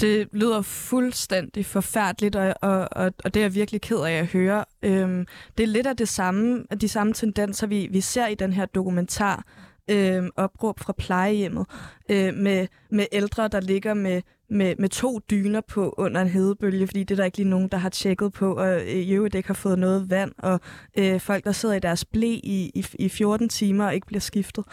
[0.00, 4.26] Det lyder fuldstændig forfærdeligt, og, og, og, og det er jeg virkelig ked af at
[4.26, 4.64] høre.
[4.82, 5.26] Øhm,
[5.58, 8.66] det er lidt af det samme, de samme tendenser, vi, vi ser i den her
[8.66, 9.44] dokumentar,
[9.90, 11.66] øhm, opråb fra plejehjemmet,
[12.10, 16.86] øh, med, med ældre, der ligger med, med, med to dyner på under en hedebølge,
[16.86, 19.34] fordi det er der ikke lige nogen, der har tjekket på, og øh, i øvrigt
[19.34, 20.60] ikke har fået noget vand, og
[20.98, 24.20] øh, folk, der sidder i deres blæ i, i, i 14 timer og ikke bliver
[24.20, 24.64] skiftet.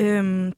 [0.00, 0.52] Øhm,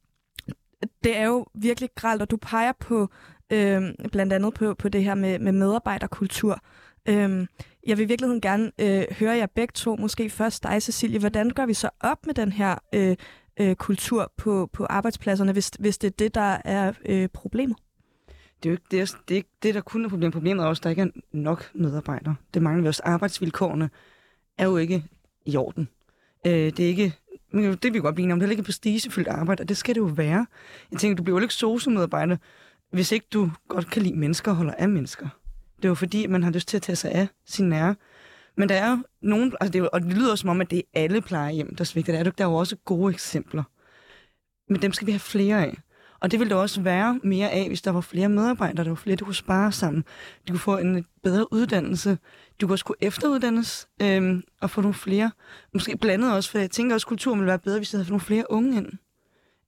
[1.05, 3.09] det er jo virkelig gralt, og du peger på
[3.53, 6.61] øh, blandt andet på, på det her med, med medarbejderkultur.
[7.09, 7.47] Øh,
[7.87, 11.19] jeg vil i virkeligheden gerne øh, høre jer begge to, måske først dig, Cecilie.
[11.19, 13.17] Hvordan gør vi så op med den her øh,
[13.61, 17.77] øh, kultur på, på arbejdspladserne, hvis, hvis det er det, der er øh, problemet?
[18.62, 20.33] Det er jo ikke det, det, er ikke det der kun er problemet.
[20.33, 22.35] Problemet er også, at der ikke er nok medarbejdere.
[22.55, 23.03] Det mangler vi også.
[23.05, 23.90] Arbejdsvilkårene
[24.59, 25.05] er jo ikke
[25.47, 25.88] i orden.
[26.47, 27.14] Øh, det er ikke
[27.53, 28.40] men det vil vi godt blive om.
[28.40, 30.47] Det er ikke prestigefyldt arbejde, og det skal det jo være.
[30.92, 32.37] Jeg tænker, du bliver jo ikke sociomedarbejder,
[32.90, 35.29] hvis ikke du godt kan lide mennesker og holder af mennesker.
[35.77, 37.94] Det er jo fordi, man har lyst til at tage sig af sin nære.
[38.57, 40.79] Men der er jo nogen, altså det er, og det lyder som om, at det
[40.79, 42.12] er alle plejehjem, der svigter.
[42.12, 43.62] Der er, der er jo også gode eksempler.
[44.68, 45.79] Men dem skal vi have flere af.
[46.21, 48.97] Og det ville der også være mere af, hvis der var flere medarbejdere, der var
[48.97, 50.05] flere, der kunne spare sammen.
[50.47, 52.19] De kunne få en bedre uddannelse.
[52.61, 55.31] Du kunne også kunne efteruddannes øhm, og få nogle flere.
[55.75, 58.09] Måske blandet også, for jeg tænker også, at kulturen ville være bedre, hvis der havde
[58.09, 58.93] nogle flere unge ind.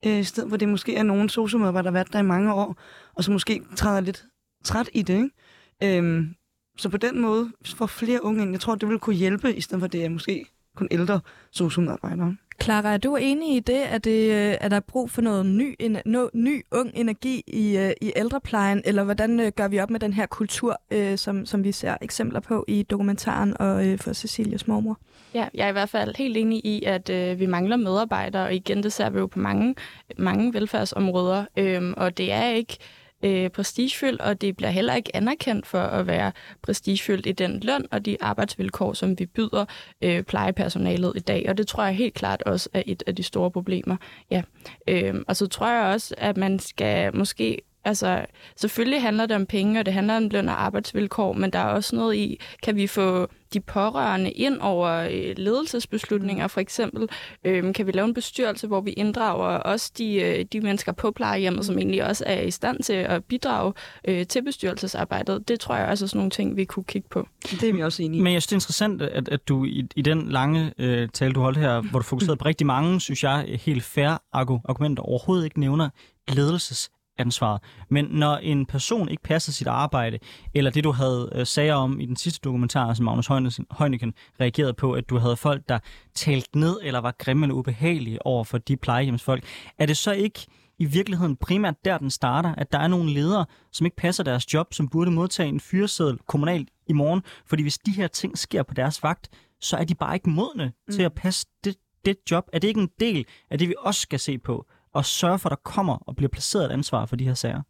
[0.05, 2.53] Øh, I stedet hvor det måske er nogle sociomedarbejdere, der har været der i mange
[2.53, 2.75] år,
[3.13, 4.25] og så måske træder lidt
[4.63, 5.13] træt i det.
[5.13, 5.97] Ikke?
[5.97, 6.35] Øhm,
[6.77, 9.15] så på den måde, hvis vi får flere unge ind, jeg tror, det vil kunne
[9.15, 11.19] hjælpe, i stedet for det er måske kun ældre
[11.51, 12.35] sociomedarbejdere.
[12.61, 15.45] Clara, er du enig i det, at, det, at øh, der er brug for noget
[15.45, 19.79] ny, en, no, ny ung energi i, øh, i ældreplejen, eller hvordan øh, gør vi
[19.79, 23.87] op med den her kultur, øh, som, som vi ser eksempler på i dokumentaren og
[23.87, 24.97] øh, for Cecilias mormor?
[25.33, 28.55] Ja, jeg er i hvert fald helt enig i, at øh, vi mangler medarbejdere, og
[28.55, 29.75] igen, det ser vi jo på mange,
[30.17, 35.15] mange velfærdsområder, øh, og det er ikke øh, Øh, prestigefyldt, og det bliver heller ikke
[35.15, 36.31] anerkendt for at være
[36.61, 39.65] prestigefyldt i den løn og de arbejdsvilkår, som vi byder
[40.01, 41.45] øh, plejepersonalet i dag.
[41.49, 43.97] Og det tror jeg helt klart også er et af de store problemer.
[44.31, 44.41] Ja.
[44.87, 49.45] Øh, og så tror jeg også, at man skal måske Altså, selvfølgelig handler det om
[49.45, 52.75] penge, og det handler om løn og arbejdsvilkår, men der er også noget i, kan
[52.75, 57.09] vi få de pårørende ind over øh, ledelsesbeslutninger, for eksempel?
[57.43, 61.11] Øhm, kan vi lave en bestyrelse, hvor vi inddrager også de, øh, de mennesker på
[61.11, 63.73] plejehjemmet, som egentlig også er i stand til at bidrage
[64.07, 65.47] øh, til bestyrelsesarbejdet?
[65.47, 67.27] Det tror jeg også er sådan nogle ting, vi kunne kigge på.
[67.51, 68.23] Det er vi også enige i.
[68.23, 71.33] Men jeg synes, det er interessant, at, at du i, i den lange øh, tale,
[71.33, 75.45] du holdt her, hvor du fokuserede på rigtig mange, synes jeg, helt færre argumenter overhovedet
[75.45, 75.89] ikke nævner
[76.27, 76.89] ledelses
[77.21, 77.61] ansvaret.
[77.89, 80.19] Men når en person ikke passer sit arbejde,
[80.53, 84.73] eller det du havde øh, sager om i den sidste dokumentar, som Magnus Heunicke reagerede
[84.73, 85.79] på, at du havde folk, der
[86.15, 89.43] talte ned eller var grimme eller ubehagelige over for de plejehjemsfolk,
[89.77, 90.47] er det så ikke
[90.79, 94.53] i virkeligheden primært der, den starter, at der er nogle ledere, som ikke passer deres
[94.53, 98.63] job, som burde modtage en fyreseddel kommunalt i morgen, fordi hvis de her ting sker
[98.63, 99.29] på deres vagt,
[99.59, 100.93] så er de bare ikke modne mm.
[100.93, 102.49] til at passe det, det job.
[102.53, 104.65] Er det ikke en del af det, vi også skal se på?
[104.93, 107.61] Og sørge for, at der kommer og bliver placeret et ansvar for de her sager?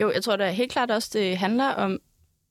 [0.00, 1.98] Jo, jeg tror da helt klart også, det handler om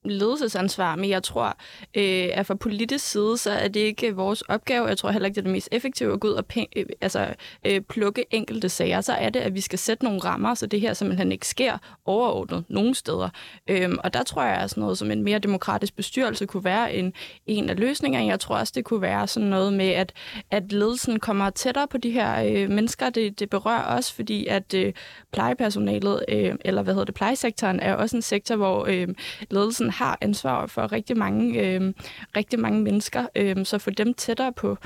[0.06, 1.58] ledelsesansvar, men jeg tror,
[1.96, 4.88] øh, at fra politisk side, så er det ikke vores opgave.
[4.88, 7.34] Jeg tror heller ikke, det er det mest effektive at gå ud og øh, altså,
[7.66, 9.02] øh, plukke enkelte sager.
[9.02, 11.78] Så er det, at vi skal sætte nogle rammer, så det her simpelthen ikke sker
[12.06, 13.30] overordnet nogen steder.
[13.68, 16.94] Øhm, og der tror jeg, at sådan noget som en mere demokratisk bestyrelse kunne være
[16.94, 17.14] en,
[17.48, 18.28] en af løsningerne.
[18.28, 20.14] Jeg tror også, det kunne være sådan noget med, at,
[20.52, 23.10] at ledelsen kommer tættere på de her øh, mennesker.
[23.10, 24.94] Det, det berører også, fordi at øh,
[25.34, 29.08] plejepersonalet, øh, eller hvad hedder det, plejesektoren, er også en sektor, hvor øh,
[29.50, 31.94] ledelsen har ansvar for rigtig mange, øh,
[32.38, 34.78] rigtig mange mennesker, øh, så få dem tættere på,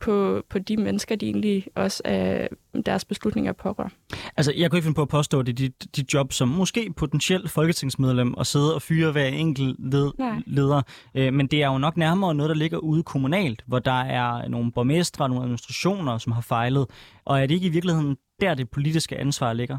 [0.00, 2.48] på, på de mennesker, de egentlig også er
[2.86, 3.88] deres beslutninger pårører.
[4.36, 6.48] Altså, jeg kunne ikke finde på at påstå, at det er de, de job som
[6.48, 10.10] måske potentielt folketingsmedlem og sidde og fyre hver enkelt led,
[10.46, 10.82] leder.
[11.14, 14.48] Øh, men det er jo nok nærmere noget, der ligger ude kommunalt, hvor der er
[14.48, 16.86] nogle borgmestre og nogle administrationer, som har fejlet.
[17.24, 19.78] Og er det ikke i virkeligheden der, det politiske ansvar ligger?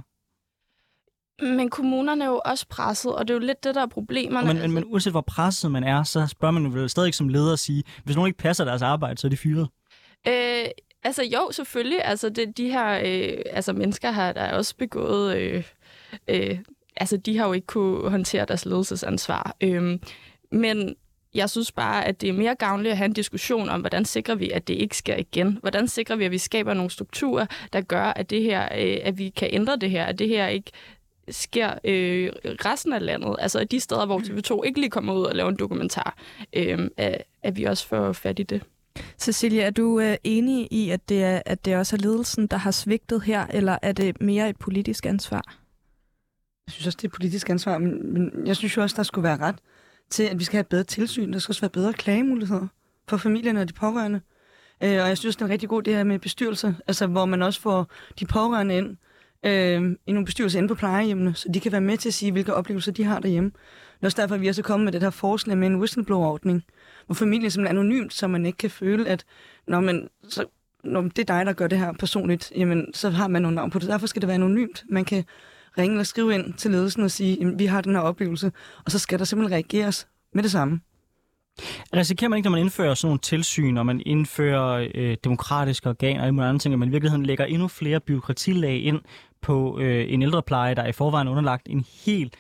[1.42, 4.48] Men kommunerne er jo også presset, og det er jo lidt det, der er problemerne.
[4.48, 4.74] Men, altså.
[4.74, 7.60] men uanset hvor presset man er, så spørger man jo vel stadig som leder at
[7.60, 9.68] sige, hvis nogen ikke passer deres arbejde, så er de fyret.
[10.28, 10.66] Øh,
[11.04, 12.06] altså jo, selvfølgelig.
[12.06, 15.38] Altså det, de her øh, altså, mennesker har der også begået...
[15.38, 15.64] Øh,
[16.28, 16.60] øh,
[16.98, 19.56] altså de har jo ikke kunne håndtere deres ledelsesansvar.
[19.62, 20.00] Øh,
[20.52, 20.96] men
[21.34, 24.36] jeg synes bare, at det er mere gavnligt at have en diskussion om, hvordan sikrer
[24.36, 25.58] vi, at det ikke sker igen?
[25.62, 29.18] Hvordan sikrer vi, at vi skaber nogle strukturer, der gør, at det her, øh, at
[29.18, 30.72] vi kan ændre det her, at det her ikke
[31.30, 33.36] sker øh, resten af landet.
[33.40, 36.18] Altså de steder, hvor TV2 ikke lige kommer ud og laver en dokumentar,
[36.54, 38.64] øh, at, at vi også får fat i det.
[39.20, 42.58] Cecilia, er du øh, enig i, at det, er, at det også er ledelsen, der
[42.58, 45.56] har svigtet her, eller er det mere et politisk ansvar?
[46.68, 49.04] Jeg synes også, det er et politisk ansvar, men, men jeg synes jo også, der
[49.04, 49.56] skulle være ret
[50.10, 51.34] til, at vi skal have bedre tilsyn.
[51.34, 52.68] Der skal også være bedre klagemuligheder
[53.08, 54.22] for familierne og de pårørende.
[54.84, 57.42] Øh, og jeg synes, det er rigtig god det her med bestyrelse, altså hvor man
[57.42, 57.88] også får
[58.20, 58.98] de pårørende ind,
[59.44, 62.32] øh, i nogle bestyrelser inde på plejehjemmene, så de kan være med til at sige,
[62.32, 63.50] hvilke oplevelser de har derhjemme.
[63.50, 65.76] Det er også derfor, at vi er så kommet med det her forslag med en
[65.76, 66.64] whistleblower-ordning,
[67.06, 69.26] hvor familien simpelthen er anonymt, så man ikke kan føle, at
[69.68, 70.46] når man, så,
[70.84, 73.70] når det er dig, der gør det her personligt, jamen, så har man nogle navn
[73.72, 73.88] på det.
[73.88, 74.84] Derfor skal det være anonymt.
[74.90, 75.24] Man kan
[75.78, 78.52] ringe eller skrive ind til ledelsen og sige, jamen, vi har den her oplevelse,
[78.86, 80.80] og så skal der simpelthen reageres med det samme.
[81.96, 86.20] Risikerer man ikke, når man indfører sådan nogle tilsyn, og man indfører øh, demokratiske organer
[86.20, 89.02] og alle mulige andre ting, at man i virkeligheden lægger endnu flere byråkratilag ind
[89.42, 92.36] på øh, en ældrepleje, der er i forvejen underlagt en helt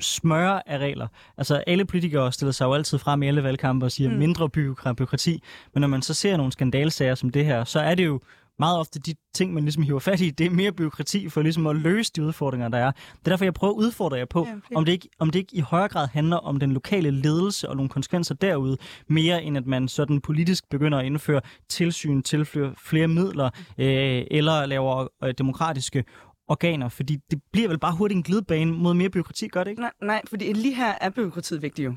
[0.00, 1.06] smør af regler.
[1.38, 4.16] Altså alle politikere stiller sig jo altid frem i alle valgkampe og siger mm.
[4.16, 5.42] mindre byråkrati,
[5.74, 8.20] men når man så ser nogle skandalsager som det her, så er det jo
[8.58, 11.66] meget ofte de ting, man ligesom hiver fat i, det er mere byråkrati for ligesom
[11.66, 12.90] at løse de udfordringer, der er.
[12.90, 15.38] Det er derfor, jeg prøver at udfordre jer på, ja, om, det ikke, om det
[15.38, 18.76] ikke i højere grad handler om den lokale ledelse og nogle konsekvenser derude,
[19.08, 24.66] mere end at man sådan politisk begynder at indføre tilsyn, tilføre flere midler, øh, eller
[24.66, 26.04] laver øh, demokratiske
[26.48, 29.82] organer, fordi det bliver vel bare hurtigt en glidebane mod mere byråkrati, gør det ikke?
[29.82, 31.94] Nej, nej fordi lige her er byråkratiet vigtigt jo.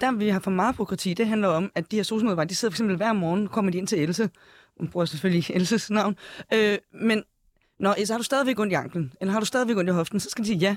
[0.00, 2.70] Der vi har for meget byråkrati, det handler om, at de her sosialmedarbejder, de sidder
[2.70, 4.30] for eksempel hver morgen, kommer de ind til Else,
[4.78, 6.16] hun bruger selvfølgelig Elses navn,
[6.54, 7.22] øh, men
[7.80, 10.20] Nå, så har du stadigvæk ondt i anklen, eller har du stadigvæk ondt i hoften,
[10.20, 10.76] så skal de sige ja.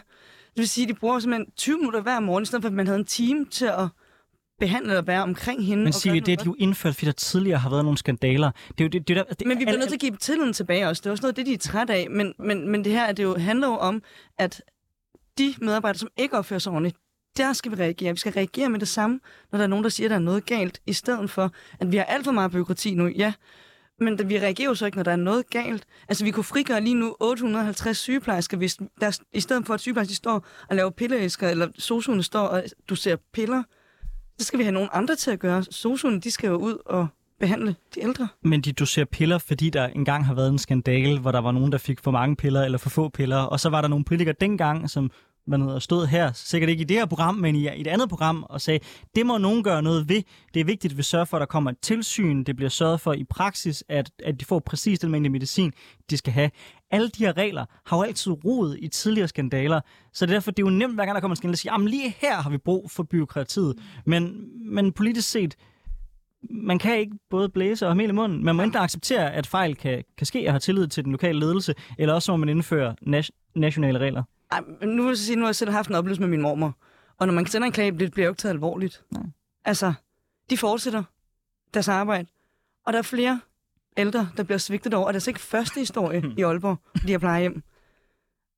[0.55, 2.73] Det vil sige, at de bruger simpelthen 20 minutter hver morgen, i stedet for at
[2.73, 3.87] man havde en time til at
[4.59, 5.83] behandle og være omkring hende.
[5.83, 8.51] Men Silje, det er de jo indført, fordi der tidligere har været nogle skandaler.
[8.67, 9.99] Det er jo det, det, er der, det, Men vi bliver al- nødt til at
[10.01, 11.01] give tilliden tilbage også.
[11.01, 12.07] Det er også noget, det de er træt af.
[12.09, 14.03] Men, men, men det her det jo handler jo om,
[14.37, 14.61] at
[15.37, 16.97] de medarbejdere, som ikke opfører sig ordentligt,
[17.37, 18.11] der skal vi reagere.
[18.11, 19.19] Vi skal reagere med det samme,
[19.51, 21.91] når der er nogen, der siger, at der er noget galt, i stedet for, at
[21.91, 23.07] vi har alt for meget byråkrati nu.
[23.07, 23.33] Ja,
[23.99, 25.85] men da- vi reagerer jo så ikke, når der er noget galt.
[26.07, 30.15] Altså, vi kunne frigøre lige nu 850 sygeplejersker, hvis der, i stedet for, at sygeplejersker
[30.15, 33.63] står og laver pilleæsker, eller sosuerne står og du ser piller,
[34.39, 35.63] så skal vi have nogle andre til at gøre.
[35.63, 37.07] Sosuerne, de skal jo ud og
[37.39, 38.27] behandle de ældre.
[38.43, 41.71] Men de doserer piller, fordi der engang har været en skandale, hvor der var nogen,
[41.71, 43.37] der fik for mange piller eller for få piller.
[43.37, 45.11] Og så var der nogle politikere dengang, som
[45.47, 48.45] hvad hedder, stod her, sikkert ikke i det her program, men i, et andet program,
[48.49, 48.79] og sagde,
[49.15, 50.21] det må nogen gøre noget ved.
[50.53, 52.43] Det er vigtigt, at vi sørger for, at der kommer et tilsyn.
[52.43, 55.73] Det bliver sørget for i praksis, at, at de får præcis den mængde medicin,
[56.09, 56.51] de skal have.
[56.91, 59.81] Alle de her regler har jo altid rod i tidligere skandaler,
[60.13, 61.59] så det er derfor, det er jo nemt, hver gang der kommer en skandale, at
[61.59, 63.75] sige, jamen lige her har vi brug for byråkratiet.
[64.05, 65.55] Men, men politisk set,
[66.51, 68.43] man kan ikke både blæse og have mel i munden.
[68.43, 71.39] Man må enten acceptere, at fejl kan, kan ske og have tillid til den lokale
[71.39, 74.23] ledelse, eller også må man indføre nas- nationale regler.
[74.55, 76.77] Ej, nu vil jeg sige, nu har jeg selv haft en oplevelse med min mormor.
[77.17, 79.03] Og når man sender en klage, det bliver jo ikke taget alvorligt.
[79.11, 79.23] Nej.
[79.65, 79.93] Altså,
[80.49, 81.03] de fortsætter
[81.73, 82.27] deres arbejde.
[82.85, 83.41] Og der er flere
[83.97, 85.05] ældre, der bliver svigtet over.
[85.05, 87.63] Og det er altså ikke første historie i Aalborg, de her plejehjem.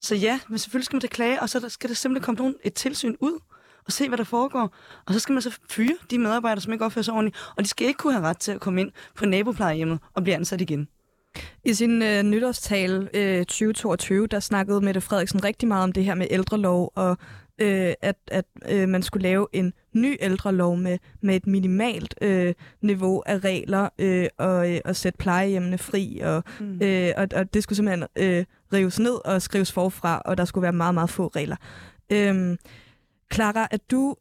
[0.01, 2.55] Så ja, men selvfølgelig skal man da klage, og så skal der simpelthen komme nogen,
[2.63, 3.39] et tilsyn ud
[3.86, 4.75] og se, hvad der foregår.
[5.05, 7.38] Og så skal man så fyre de medarbejdere, som ikke opfører sig ordentligt.
[7.57, 10.36] Og de skal ikke kunne have ret til at komme ind på naboplejehjemmet og blive
[10.36, 10.88] ansat igen.
[11.65, 16.15] I sin øh, nytårstale øh, 2022, der snakkede Mette Frederiksen rigtig meget om det her
[16.15, 17.17] med ældrelov, og
[17.62, 22.54] øh, at, at øh, man skulle lave en ny ældrelov med, med et minimalt øh,
[22.82, 26.80] niveau af regler, øh, og, øh, og sætte plejehjemmene fri, og, Mm.
[26.84, 30.63] øh, og, og det skulle simpelthen øh, rives ned og skrives forfra, og der skulle
[30.63, 31.56] være meget, meget få regler.
[32.12, 32.58] Øhm,
[33.34, 34.15] Clara, er du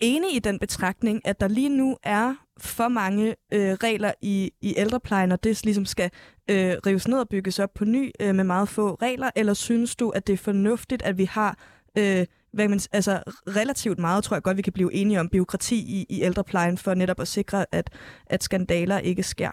[0.00, 4.74] enig i den betragtning, at der lige nu er for mange øh, regler i, i
[4.76, 6.10] ældreplejen, og det ligesom skal
[6.50, 9.96] øh, rives ned og bygges op på ny øh, med meget få regler, eller synes
[9.96, 11.58] du, at det er fornuftigt, at vi har
[11.98, 15.76] øh, hvad man, altså, relativt meget, tror jeg godt, vi kan blive enige om, byråkrati
[15.76, 17.90] i, i ældreplejen, for netop at sikre, at,
[18.26, 19.50] at skandaler ikke sker?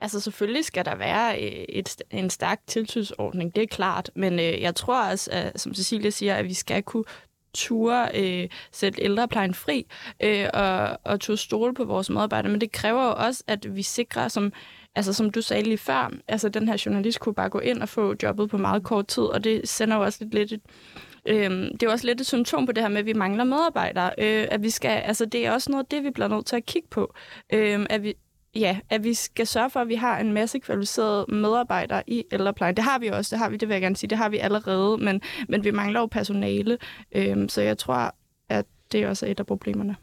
[0.00, 4.60] Altså selvfølgelig skal der være øh, et, en stærk tilsynsordning, det er klart, men øh,
[4.60, 7.04] jeg tror også, at, som Cecilia siger, at vi skal kunne
[7.54, 9.86] ture øh, sætte ældreplejen fri
[10.22, 13.82] øh, og, og turde stole på vores medarbejdere, men det kræver jo også, at vi
[13.82, 14.52] sikrer, som,
[14.94, 17.88] altså, som du sagde lige før, altså den her journalist kunne bare gå ind og
[17.88, 20.60] få jobbet på meget kort tid, og det sender jo også lidt, lidt et,
[21.26, 23.44] Øhm, det er jo også lidt et symptom på det her med, at vi mangler
[23.44, 24.10] medarbejdere.
[24.18, 26.56] Øh, at vi skal, altså, det er også noget af det, vi bliver nødt til
[26.56, 27.14] at kigge på.
[27.52, 28.14] Øh, at vi,
[28.54, 32.76] ja, at vi skal sørge for, at vi har en masse kvalificerede medarbejdere i ældreplejen.
[32.76, 34.38] Det har vi også, det har vi, det vil jeg gerne sige, det har vi
[34.38, 36.78] allerede, men, men vi mangler jo personale,
[37.12, 38.14] øhm, så jeg tror,
[38.48, 39.96] at det er også et af problemerne.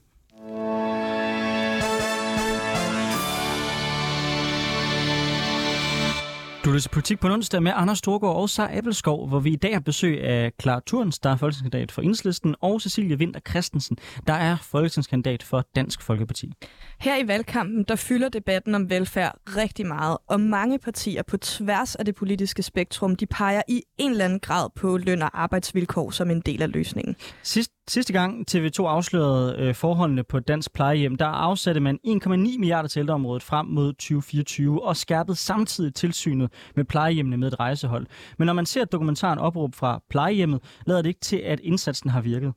[6.65, 9.51] Du lytter til Politik på en onsdag med Anders Storgård og Sara Appelskov, hvor vi
[9.51, 13.39] i dag har besøg af Clara Turens, der er folketingskandidat for Enhedslisten, og Cecilie Winter
[13.49, 16.53] Christensen, der er folketingskandidat for Dansk Folkeparti.
[17.01, 21.95] Her i valgkampen, der fylder debatten om velfærd rigtig meget, og mange partier på tværs
[21.95, 26.11] af det politiske spektrum, de peger i en eller anden grad på løn- og arbejdsvilkår
[26.11, 27.15] som en del af løsningen.
[27.43, 32.89] Sidst, sidste gang TV2 afslørede øh, forholdene på dansk plejehjem, der afsatte man 1,9 milliarder
[32.89, 38.07] til ældreområdet frem mod 2024 og skærpede samtidig tilsynet med plejehjemmene med et rejsehold.
[38.37, 42.21] Men når man ser dokumentaren opråb fra plejehjemmet, lader det ikke til, at indsatsen har
[42.21, 42.53] virket.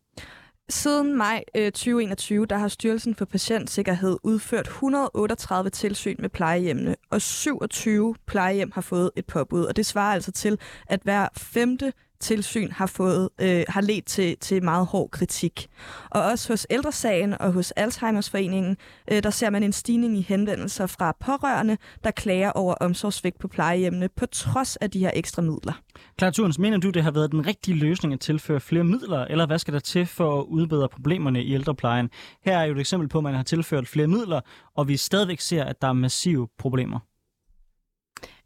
[0.68, 7.22] Siden maj øh, 2021, der har Styrelsen for Patientsikkerhed udført 138 tilsyn med plejehjemmene, og
[7.22, 9.64] 27 plejehjem har fået et påbud.
[9.64, 14.37] Og det svarer altså til, at hver femte tilsyn har, fået, øh, har ledt til,
[14.38, 15.66] til meget hård kritik.
[16.11, 18.76] Og også hos Ældresagen og hos Alzheimersforeningen,
[19.12, 23.48] øh, der ser man en stigning i henvendelser fra pårørende, der klager over omsorgsvigt på
[23.48, 25.72] plejehjemmene, på trods af de her ekstra midler.
[26.18, 29.58] Klarturens, mener du, det har været den rigtige løsning at tilføre flere midler, eller hvad
[29.58, 32.11] skal der til for at udbedre problemerne i ældreplejen?
[32.44, 34.40] Her er jo et eksempel på, at man har tilført flere midler,
[34.76, 36.98] og vi stadigvæk ser, at der er massive problemer.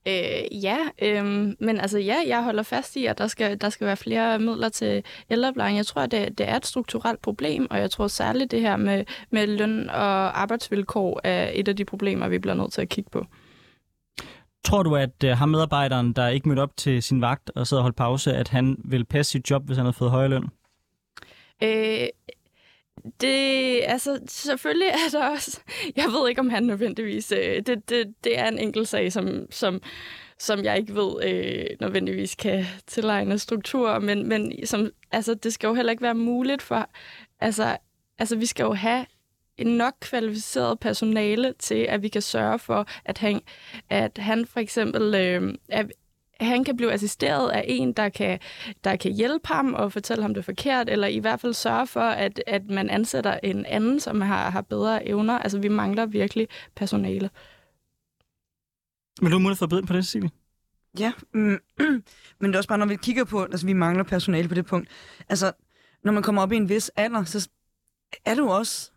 [0.08, 1.24] Øh, ja, øh,
[1.60, 4.68] men altså ja, jeg holder fast i, at der skal, der skal være flere midler
[4.68, 5.76] til ældreplejen.
[5.76, 8.76] Jeg tror, at det, det er et strukturelt problem, og jeg tror særligt det her
[8.76, 12.88] med, med løn og arbejdsvilkår er et af de problemer, vi bliver nødt til at
[12.88, 13.26] kigge på.
[14.64, 17.78] Tror du, at uh, ham medarbejderen, der ikke mødte op til sin vagt og sad
[17.78, 20.48] og holdt pause, at han vil passe sit job, hvis han havde fået højere løn?
[21.62, 22.08] Øh,
[23.20, 25.60] det, altså, selvfølgelig er der også...
[25.96, 27.32] Jeg ved ikke, om han nødvendigvis...
[27.32, 29.82] Øh, det, det, det er en enkelt sag, som, som,
[30.38, 35.68] som jeg ikke ved øh, nødvendigvis kan tilegne struktur, men, men som, altså, det skal
[35.68, 36.90] jo heller ikke være muligt for...
[37.40, 37.76] Altså,
[38.18, 39.06] altså vi skal jo have
[39.58, 43.40] en nok kvalificeret personale til, at vi kan sørge for, at han,
[43.90, 45.92] at han for eksempel øh, at
[46.40, 48.38] han kan blive assisteret af en, der kan,
[48.84, 52.00] der kan hjælpe ham og fortælle ham det forkert, eller i hvert fald sørge for,
[52.00, 55.38] at, at man ansætter en anden, som har, har bedre evner.
[55.38, 57.30] Altså, vi mangler virkelig personale.
[59.20, 60.30] Men du har mulighed for at byde på det, Cecilie?
[60.98, 61.58] Ja, mm,
[62.40, 64.66] men det er også bare, når vi kigger på, altså vi mangler personale på det
[64.66, 64.88] punkt.
[65.28, 65.52] Altså,
[66.04, 67.48] når man kommer op i en vis alder, så
[68.24, 68.90] er du også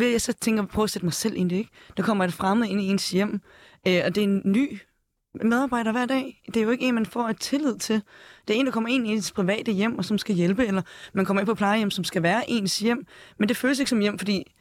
[0.00, 1.70] jeg så tænker prøve at sætte mig selv ind i det, ikke?
[1.96, 3.40] Der kommer et fremmed ind i ens hjem,
[3.86, 4.78] øh, og det er en ny
[5.44, 6.42] medarbejder hver dag.
[6.46, 8.02] Det er jo ikke en, man får et tillid til.
[8.48, 10.82] Det er en, der kommer ind i ens private hjem, og som skal hjælpe, eller
[11.12, 13.06] man kommer ind på plejehjem, som skal være ens hjem.
[13.38, 14.52] Men det føles ikke som hjem, fordi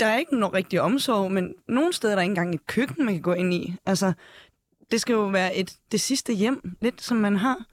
[0.00, 3.04] der er ikke nogen rigtig omsorg, men nogle steder er der ikke engang et køkken,
[3.04, 3.74] man kan gå ind i.
[3.86, 4.12] Altså,
[4.90, 7.64] det skal jo være et, det sidste hjem, lidt som man har.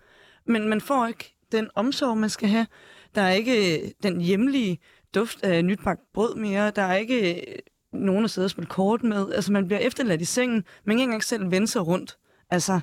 [0.45, 2.67] Men man får ikke den omsorg, man skal have.
[3.15, 4.79] Der er ikke øh, den hjemlige
[5.15, 5.79] duft af nyt
[6.13, 6.71] brød mere.
[6.71, 7.55] Der er ikke øh,
[7.93, 9.33] nogen at sidde og spille kort med.
[9.33, 10.63] Altså, man bliver efterladt i sengen.
[10.83, 12.17] Kan ikke engang selv vende sig rundt.
[12.49, 12.79] Altså,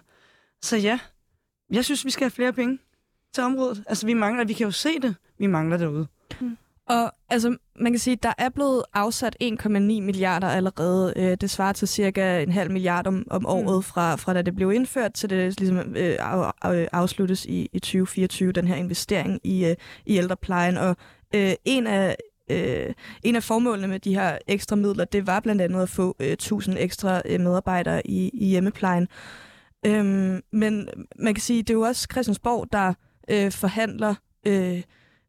[0.63, 0.99] så ja,
[1.71, 2.79] jeg synes, vi skal have flere penge
[3.35, 3.85] til området.
[3.87, 5.15] Altså, vi mangler, vi kan jo se det.
[5.39, 6.07] Vi mangler derude.
[6.41, 6.57] Mm.
[6.89, 11.13] Og altså, man kan sige, at der er blevet afsat 1,9 milliarder allerede.
[11.17, 14.57] Øh, det svarer til cirka en halv milliard om, om året, fra, fra da det
[14.57, 19.41] blev indført, til det ligesom, øh, af, af, afsluttes i, i 2024, den her investering
[19.45, 19.77] i, øh,
[20.07, 20.77] i ældreplejen.
[20.77, 20.97] Og
[21.35, 22.17] øh, en af
[22.51, 26.17] øh, en af formålene med de her ekstra midler, det var blandt andet at få
[26.21, 29.09] øh, 1000 ekstra øh, medarbejdere i, i hjemmeplejen.
[29.87, 32.95] Øhm, men man kan sige, det er jo også Christiansborg, der
[33.31, 34.15] øh, forhandler
[34.47, 34.83] øh,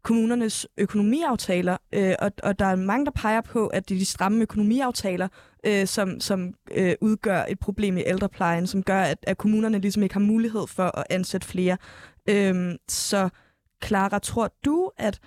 [0.03, 4.05] kommunernes økonomiaftaler, øh, og, og der er mange, der peger på, at det er de
[4.05, 5.28] stramme økonomiaftaler,
[5.65, 10.03] øh, som, som øh, udgør et problem i ældreplejen, som gør, at, at kommunerne ligesom
[10.03, 11.78] ikke har mulighed for at ansætte flere.
[12.30, 13.30] Øh, så
[13.86, 15.20] Clara, tror du, at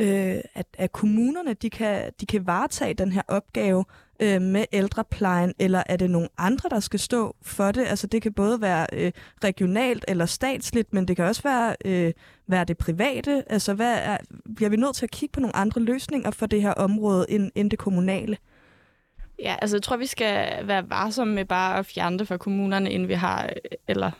[0.00, 3.84] øh, at, at kommunerne de kan, de kan varetage den her opgave
[4.20, 7.86] øh, med ældreplejen, eller er det nogle andre, der skal stå for det?
[7.86, 9.12] Altså det kan både være øh,
[9.44, 12.12] regionalt eller statsligt, men det kan også være, øh,
[12.46, 13.44] være det private.
[13.46, 14.16] Altså hvad er,
[14.56, 17.50] bliver vi nødt til at kigge på nogle andre løsninger for det her område end,
[17.54, 18.36] end det kommunale?
[19.38, 22.90] Ja, altså jeg tror, vi skal være varsomme med bare at fjerne det fra kommunerne,
[22.90, 24.10] inden vi har, øh, eller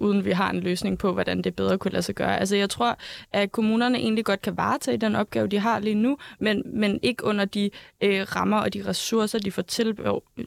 [0.00, 2.40] uden vi har en løsning på, hvordan det bedre kunne lade sig gøre.
[2.40, 2.98] Altså jeg tror,
[3.32, 7.24] at kommunerne egentlig godt kan varetage den opgave, de har lige nu, men, men ikke
[7.24, 7.70] under de
[8.00, 9.62] øh, rammer og de ressourcer, de får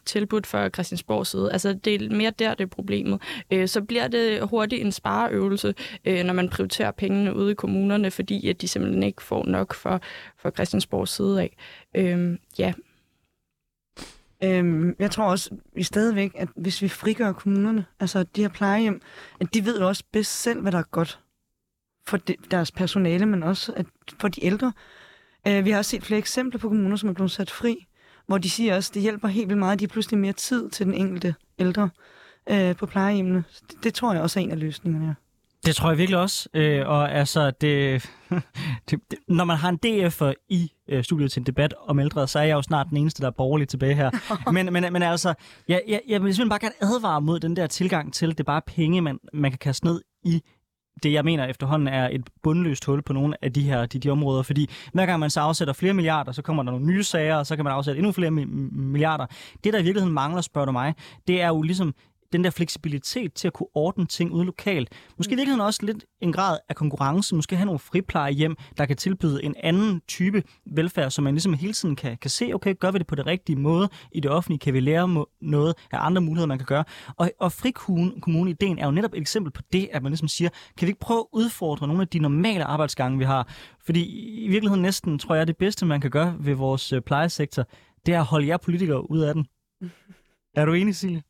[0.06, 1.52] tilbudt fra Christiansborgs side.
[1.52, 3.22] Altså det er mere der, det er problemet.
[3.52, 5.74] Øh, så bliver det hurtigt en spareøvelse,
[6.06, 9.74] øh, når man prioriterer pengene ude i kommunerne, fordi at de simpelthen ikke får nok
[9.74, 10.02] for,
[10.42, 11.58] for Christiansborgs side af.
[11.96, 12.74] Øh, ja,
[14.44, 19.02] Øhm, jeg tror også vi stadigvæk, at hvis vi frigør kommunerne, altså de her plejehjem,
[19.40, 21.20] at de ved jo også bedst selv, hvad der er godt
[22.08, 23.86] for de, deres personale, men også at
[24.20, 24.74] for de ældre.
[25.48, 27.88] Øh, vi har også set flere eksempler på kommuner, som er blevet sat fri,
[28.28, 30.34] hvor de siger også, at det hjælper helt vildt meget, at de har pludselig mere
[30.34, 31.90] tid til den enkelte ældre
[32.50, 33.44] øh, på plejehjemmene.
[33.72, 35.06] Det, det tror jeg også er en af løsningerne.
[35.08, 35.31] Ja.
[35.66, 36.50] Det tror jeg virkelig også.
[36.54, 38.04] Øh, og altså, det,
[38.90, 42.28] det, det, når man har en DF'er i øh, studiet til en debat om ældre,
[42.28, 44.12] så er jeg jo snart den eneste, der er borgerlig tilbage her.
[44.52, 45.34] men, men, men altså,
[45.68, 48.44] jeg, jeg, jeg vil simpelthen bare gerne advare mod den der tilgang til, det er
[48.44, 50.42] bare penge, man, man kan kaste ned i
[51.04, 54.10] det, jeg mener efterhånden er et bundløst hul på nogle af de her de, de
[54.10, 57.36] områder, fordi hver gang man så afsætter flere milliarder, så kommer der nogle nye sager,
[57.36, 59.26] og så kan man afsætte endnu flere milliarder.
[59.64, 60.94] Det, der i virkeligheden mangler, spørger du mig,
[61.28, 61.94] det er jo ligesom
[62.34, 64.90] den der fleksibilitet til at kunne ordne ting ude lokalt.
[65.18, 67.36] Måske i virkeligheden også lidt en grad af konkurrence.
[67.36, 71.74] Måske have nogle friplejehjem, der kan tilbyde en anden type velfærd, så man ligesom hele
[71.74, 74.60] tiden kan, kan se, okay, gør vi det på det rigtige måde i det offentlige?
[74.60, 76.84] Kan vi lære noget af andre muligheder, man kan gøre?
[77.18, 80.86] Og, og frikommune-ideen er jo netop et eksempel på det, at man ligesom siger, kan
[80.86, 83.48] vi ikke prøve at udfordre nogle af de normale arbejdsgange, vi har?
[83.86, 84.06] Fordi
[84.44, 87.66] i virkeligheden næsten, tror jeg, det bedste, man kan gøre ved vores øh, plejesektor,
[88.06, 89.46] det er at holde jer politikere ud af den.
[90.56, 91.22] Er du enig, Silje?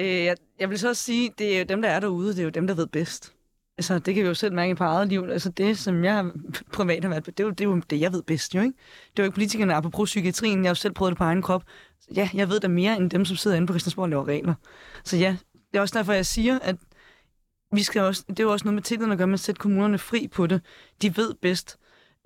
[0.00, 2.38] Øh, jeg, jeg vil så også sige, det er jo dem, der er derude, det
[2.38, 3.34] er jo dem, der ved bedst.
[3.78, 5.28] Altså, det kan vi jo selv mærke på eget liv.
[5.30, 6.30] Altså, det, som jeg
[6.72, 8.60] privat har været på, det er, jo, det er jo det, jeg ved bedst, jo
[8.60, 8.74] ikke?
[9.10, 10.58] Det er jo ikke politikerne, apropos psykiatrien.
[10.58, 11.64] Jeg har jo selv prøvet det på egen krop.
[12.00, 14.28] Så ja, jeg ved da mere end dem, som sidder inde på Christiansborg og laver
[14.28, 14.54] regler.
[15.04, 16.76] Så ja, det er også derfor, jeg siger, at
[17.72, 19.58] vi skal også, det er jo også noget med tilliden at gøre med at sætte
[19.58, 20.60] kommunerne fri på det.
[21.02, 21.78] De ved bedst.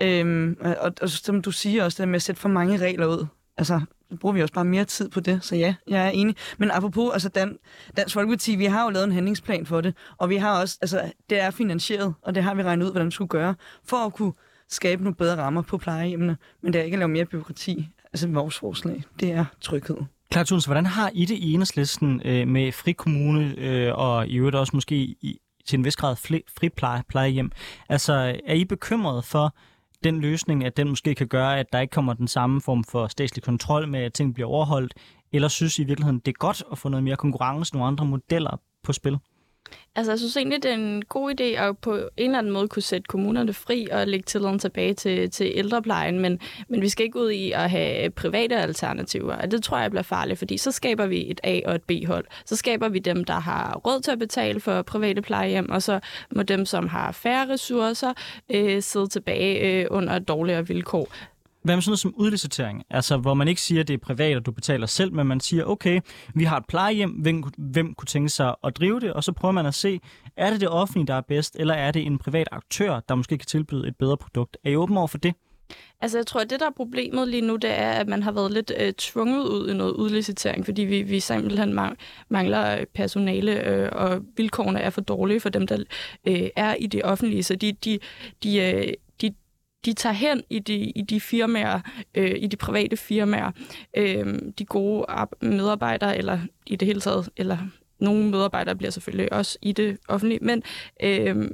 [0.02, 3.26] Øhm, og, og, som du siger også, det med at sætte for mange regler ud.
[3.56, 3.80] Altså,
[4.16, 6.36] bruger vi også bare mere tid på det, så ja, jeg er enig.
[6.58, 7.58] Men apropos, altså Dan,
[7.96, 11.12] Dansk Folkeparti, vi har jo lavet en handlingsplan for det, og vi har også, altså
[11.30, 13.54] det er finansieret, og det har vi regnet ud, hvordan det skulle gøre,
[13.84, 14.32] for at kunne
[14.68, 18.28] skabe nogle bedre rammer på plejehjemmene, men det er ikke at lave mere byråkrati, altså
[18.28, 19.96] vores forslag, det er tryghed.
[20.30, 24.70] Klar, hvordan har I det i enhedslisten øh, med frikommune øh, og i øvrigt også
[24.74, 27.50] måske i, til en vis grad fri, friplejehjem?
[27.88, 29.54] Altså, er I bekymret for
[30.04, 33.08] den løsning, at den måske kan gøre, at der ikke kommer den samme form for
[33.08, 34.94] statslig kontrol med, at ting bliver overholdt,
[35.32, 38.04] eller synes I i virkeligheden, det er godt at få noget mere konkurrence, nogle andre
[38.04, 39.18] modeller på spil?
[39.96, 42.68] Altså, jeg synes egentlig, det er en god idé at på en eller anden måde
[42.68, 47.04] kunne sætte kommunerne fri og lægge tilliden tilbage til, til ældreplejen, men, men vi skal
[47.04, 50.72] ikke ud i at have private alternativer, og det tror jeg bliver farligt, fordi så
[50.72, 52.24] skaber vi et A- og et B-hold.
[52.44, 56.00] Så skaber vi dem, der har råd til at betale for private plejehjem, og så
[56.36, 58.12] må dem, som har færre ressourcer,
[58.54, 61.08] øh, sidde tilbage øh, under dårligere vilkår.
[61.64, 62.84] Hvad med sådan noget som udlicitering?
[62.90, 65.40] Altså, hvor man ikke siger, at det er privat, og du betaler selv, men man
[65.40, 66.00] siger, okay,
[66.34, 69.12] vi har et plejehjem, hvem, hvem kunne tænke sig at drive det?
[69.12, 70.00] Og så prøver man at se,
[70.36, 73.38] er det det offentlige, der er bedst, eller er det en privat aktør, der måske
[73.38, 74.56] kan tilbyde et bedre produkt?
[74.64, 75.34] Er I åben over for det?
[76.00, 78.32] Altså, jeg tror, at det, der er problemet lige nu, det er, at man har
[78.32, 81.78] været lidt øh, tvunget ud i noget udlicitering, fordi vi, vi simpelthen
[82.28, 85.78] mangler øh, personale, øh, og vilkårene er for dårlige for dem, der
[86.28, 87.42] øh, er i det offentlige.
[87.42, 87.98] Så de, de,
[88.42, 88.92] de, øh,
[89.84, 91.80] de tager hen i de, i de firmaer,
[92.14, 93.50] øh, i de private firmaer,
[93.96, 95.06] øh, de gode
[95.40, 97.58] medarbejdere, eller i det hele taget, eller
[97.98, 100.62] nogle medarbejdere bliver selvfølgelig også i det offentlige, men
[101.02, 101.50] øh,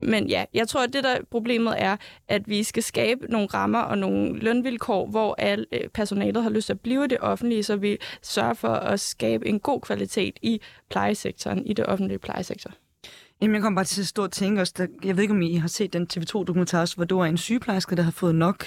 [0.00, 1.96] men ja, jeg tror, at det der problemet er,
[2.28, 6.66] at vi skal skabe nogle rammer og nogle lønvilkår, hvor al øh, personalet har lyst
[6.66, 10.38] til at blive i det offentlige, så vi sørger for at skabe en god kvalitet
[10.42, 10.60] i
[10.90, 12.70] plejesektoren, i det offentlige plejesektor.
[13.40, 15.42] Jamen, jeg kom bare til at stå og tænke også, der, jeg ved ikke, om
[15.42, 18.64] I har set den TV2-dokumentar også, hvor der var en sygeplejerske, der har fået nok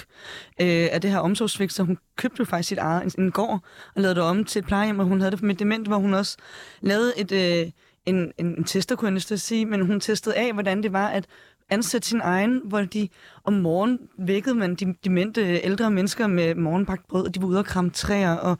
[0.61, 3.63] øh, af det her omsorgsvigt, så hun købte jo faktisk sit eget en, en gård
[3.95, 6.13] og lavede det om til et plejehjem, og hun havde det med dement, hvor hun
[6.13, 6.37] også
[6.81, 7.71] lavede et, øh,
[8.05, 11.07] en, en, en tester, kunne jeg næsten sige, men hun testede af, hvordan det var
[11.07, 11.27] at
[11.69, 13.09] ansætte sin egen, hvor de
[13.43, 17.59] om morgenen vækkede man de demente ældre mennesker med morgenbagt brød, og de var ude
[17.59, 18.57] og kramme træer, og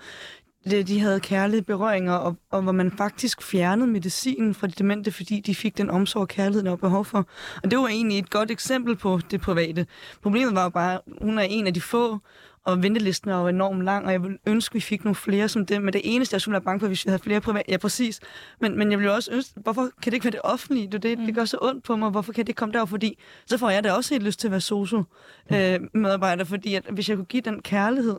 [0.66, 5.40] de havde kærlige berøringer, og, og hvor man faktisk fjernede medicinen fra de demente, fordi
[5.40, 7.28] de fik den omsorg og kærlighed, der var behov for.
[7.64, 9.86] Og det var egentlig et godt eksempel på det private.
[10.22, 12.20] Problemet var jo bare, at hun er en af de få,
[12.66, 15.48] og ventelisten var jo enormt lang, og jeg ville ønske, at vi fik nogle flere
[15.50, 15.82] som dem.
[15.82, 17.66] Men det eneste, jeg skulle være bange for, hvis vi havde flere private...
[17.70, 18.20] Ja, præcis.
[18.62, 20.88] Men, men jeg ville også ønske, hvorfor kan det ikke være det offentlige?
[20.92, 21.26] Det, det, mm.
[21.26, 22.10] det gør så ondt på mig.
[22.10, 22.86] Hvorfor kan det ikke komme der?
[22.86, 26.48] Fordi så får jeg da også helt lyst til at være sosu-medarbejder, mm.
[26.48, 28.16] øh, fordi at, hvis jeg kunne give den kærlighed,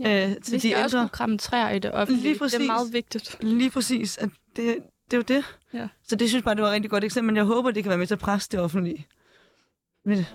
[0.00, 0.84] Ja, øh, til vi skal de ældre.
[0.84, 2.22] også kunne kramme træer i det offentlige.
[2.22, 2.58] Lige præcis.
[2.58, 3.36] Det er meget vigtigt.
[3.40, 4.18] Lige præcis.
[4.18, 4.76] At det,
[5.10, 5.44] det er jo det.
[5.74, 5.88] Ja.
[6.08, 7.82] Så det synes jeg bare, det var et rigtig godt eksempel, men jeg håber, det
[7.84, 9.06] kan være med til at presse det offentlige.
[10.04, 10.26] Med det.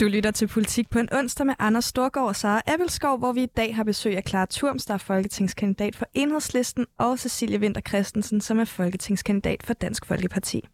[0.00, 3.42] Du lytter til Politik på en onsdag med Anders Storgård og Sara Appelskov, hvor vi
[3.42, 7.80] i dag har besøg af Clara Turms, der er folketingskandidat for Enhedslisten, og Cecilie Winter
[7.88, 10.64] Christensen, som er folketingskandidat for Dansk Folkeparti.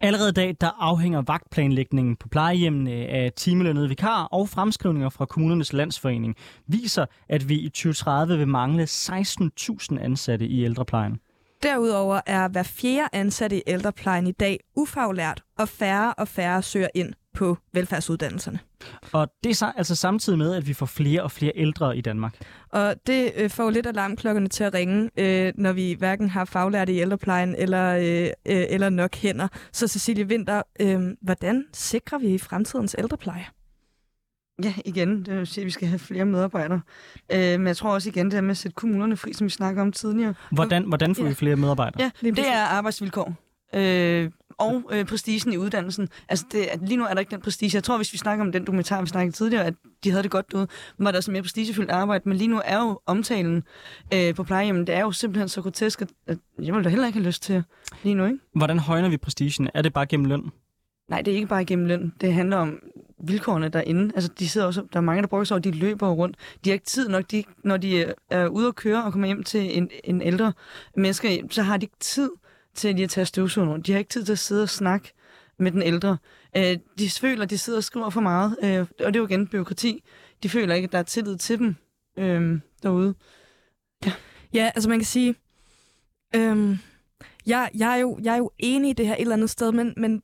[0.00, 5.72] Allerede i dag der afhænger vagtplanlægningen på plejehjemmene af timelønnede vikar og fremskrivninger fra kommunernes
[5.72, 11.20] landsforening viser, at vi i 2030 vil mangle 16.000 ansatte i ældreplejen.
[11.62, 16.88] Derudover er hver fjerde ansatte i ældreplejen i dag ufaglært, og færre og færre søger
[16.94, 18.58] ind på velfærdsuddannelserne.
[19.12, 22.34] Og det er altså samtidig med, at vi får flere og flere ældre i Danmark.
[22.68, 26.92] Og det øh, får lidt alarmklokkerne til at ringe, øh, når vi hverken har faglærte
[26.92, 29.48] i ældreplejen eller, øh, øh, eller nok hænder.
[29.72, 33.46] Så Cecilie Winter, øh, hvordan sikrer vi fremtidens ældrepleje?
[34.64, 36.80] Ja, igen, det vil sige, at vi skal have flere medarbejdere.
[37.32, 39.50] Øh, men jeg tror også igen, det er med at sætte kommunerne fri, som vi
[39.50, 40.34] snakker om tidligere.
[40.50, 41.28] Hvordan, hvordan får ja.
[41.28, 42.10] vi flere medarbejdere?
[42.22, 43.34] Ja, det er arbejdsvilkår.
[43.74, 46.08] Øh, og øh, prestigen i uddannelsen.
[46.28, 47.70] Altså, det, at lige nu er der ikke den prestige.
[47.74, 49.74] Jeg tror, hvis vi snakker om den dokumentar, vi snakkede tidligere, at
[50.04, 50.66] de havde det godt derude,
[50.98, 52.28] var der så mere prestigefyldt arbejde.
[52.28, 53.62] Men lige nu er jo omtalen
[54.14, 57.18] øh, på plejehjemmen, det er jo simpelthen så grotesk, at, jeg vil da heller ikke
[57.18, 57.64] have lyst til
[58.02, 58.24] lige nu.
[58.24, 58.38] Ikke?
[58.54, 59.70] Hvordan højner vi prestigen?
[59.74, 60.50] Er det bare gennem løn?
[61.08, 62.12] Nej, det er ikke bare gennem løn.
[62.20, 62.78] Det handler om
[63.24, 64.12] vilkårene derinde.
[64.14, 66.36] Altså, de sidder også, der er mange, der bruger sig over, de løber rundt.
[66.64, 69.42] De har ikke tid nok, de, når de er ude at køre og kommer hjem
[69.42, 70.52] til en, en ældre
[70.96, 72.30] menneske, så har de ikke tid
[72.74, 75.12] til lige at tage støvsugeren De har ikke tid til at sidde og snakke
[75.58, 76.18] med den ældre.
[76.56, 79.26] Øh, de føler, at de sidder og skriver for meget, øh, og det er jo
[79.26, 80.04] igen byråkrati.
[80.42, 81.76] De føler ikke, at der er tillid til dem
[82.18, 83.14] øh, derude.
[84.06, 84.12] Ja.
[84.52, 85.34] ja, altså man kan sige,
[86.34, 86.78] øh,
[87.46, 89.72] jeg, jeg, er jo, jeg er jo enig i det her et eller andet sted,
[89.72, 90.22] men, men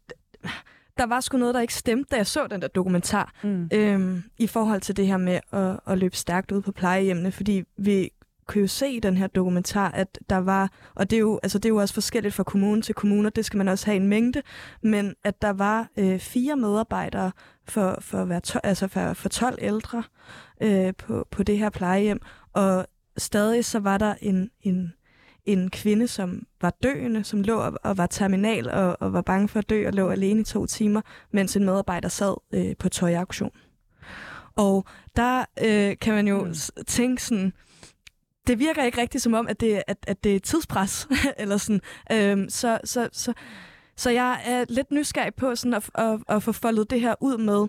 [0.99, 3.69] der var sgu noget, der ikke stemte, da jeg så den der dokumentar, mm.
[3.73, 7.63] øhm, i forhold til det her med at, at løbe stærkt ud på plejehjemmene, fordi
[7.77, 8.11] vi
[8.49, 11.59] kunne jo se i den her dokumentar, at der var, og det er jo, altså
[11.59, 14.07] det er jo også forskelligt fra kommune til kommune, det skal man også have en
[14.07, 14.43] mængde,
[14.83, 17.33] men at der var øh, fire medarbejdere
[17.65, 20.03] for, for, hver to, altså for, for 12 ældre
[20.61, 22.21] øh, på, på det her plejehjem,
[22.53, 22.87] og
[23.17, 24.93] stadig så var der en, en,
[25.45, 29.49] en kvinde, som var døende, som lå og, og var terminal og, og var bange
[29.49, 32.89] for at dø og lå alene i to timer, mens en medarbejder sad øh, på
[32.89, 33.51] tøjauktion.
[34.57, 34.85] Og
[35.17, 36.55] der øh, kan man jo mm.
[36.87, 37.53] tænke sådan,
[38.49, 41.81] det virker ikke rigtigt som om, at det, at, at det er tidspres, eller sådan.
[42.13, 43.33] Øhm, så, så, så,
[43.97, 47.39] så jeg er lidt nysgerrig på sådan at, at, at få foldet det her ud
[47.39, 47.67] med,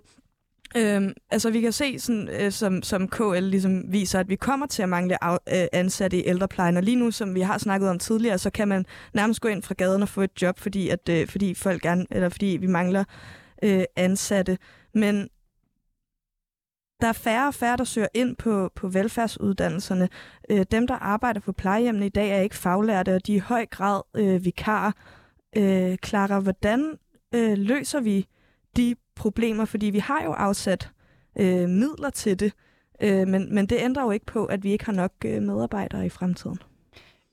[0.77, 4.65] Øhm, altså vi kan se, sådan, øh, som, som KL ligesom viser, at vi kommer
[4.65, 7.89] til at mangle af, øh, ansatte i ældreplejen, og lige nu, som vi har snakket
[7.89, 10.89] om tidligere, så kan man nærmest gå ind fra gaden og få et job, fordi,
[10.89, 13.03] at, øh, fordi, folk gerne, eller fordi vi mangler
[13.63, 14.57] øh, ansatte.
[14.93, 15.29] Men
[17.01, 20.09] der er færre og færre, der søger ind på, på velfærdsuddannelserne.
[20.49, 23.39] Øh, dem, der arbejder på plejehjemmene i dag, er ikke faglærte, og de er i
[23.39, 24.91] høj grad øh, vikarer.
[25.57, 26.97] Øh, Clara, hvordan
[27.35, 28.27] øh, løser vi
[28.77, 29.65] de problemer?
[29.65, 30.91] Fordi vi har jo afsat
[31.39, 32.53] øh, midler til det,
[33.01, 36.05] øh, men, men det ændrer jo ikke på, at vi ikke har nok øh, medarbejdere
[36.05, 36.57] i fremtiden.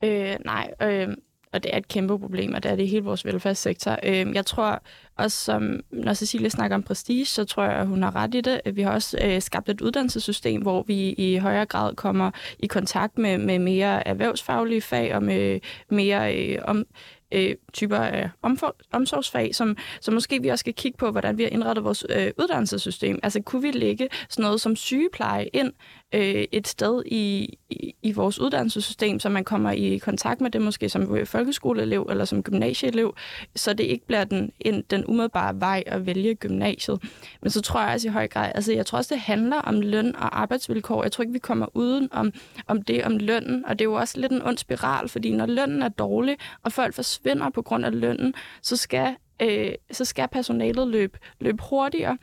[0.05, 1.09] Øh, nej, øh,
[1.57, 3.97] og det er et kæmpe problem, og det er det i hele vores velfærdssektor.
[4.03, 4.83] Øh, jeg tror
[5.19, 8.41] også, som når Cecilie snakker om prestige, så tror jeg, at hun har ret i
[8.41, 8.61] det.
[8.73, 13.19] Vi har også øh, skabt et uddannelsessystem, hvor vi i højere grad kommer i kontakt
[13.19, 16.85] med, med mere erhvervsfaglige fag og med mere øh, om,
[17.33, 21.43] øh, typer af omfor, omsorgsfag, som, som måske vi også skal kigge på, hvordan vi
[21.43, 23.19] har indrettet vores øh, uddannelsessystem.
[23.23, 25.73] Altså kunne vi lægge sådan noget som sygepleje ind
[26.15, 30.63] øh, et sted i, i, i vores uddannelsessystem, så man kommer i kontakt med det
[30.63, 33.15] måske som folkeskoleelev eller som gymnasieelev,
[33.57, 37.03] så det ikke bliver den, en, den umiddelbare vej at vælge gymnasiet.
[37.43, 39.81] Men så tror jeg også i høj grad, altså jeg tror også, det handler om
[39.81, 41.03] løn og arbejdsvilkår.
[41.03, 42.33] Jeg tror ikke, vi kommer uden om,
[42.67, 45.47] om det, om lønnen, og det er jo også lidt en ond spiral, fordi når
[45.47, 50.29] lønnen er dårlig, og folk forsvinder på grund af lønnen, så skal øh, så skal
[50.29, 52.19] personalet løbe, løbe hurtigere,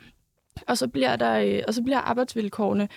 [0.68, 2.88] og så bliver der øh, og så bliver arbejdsvilkårene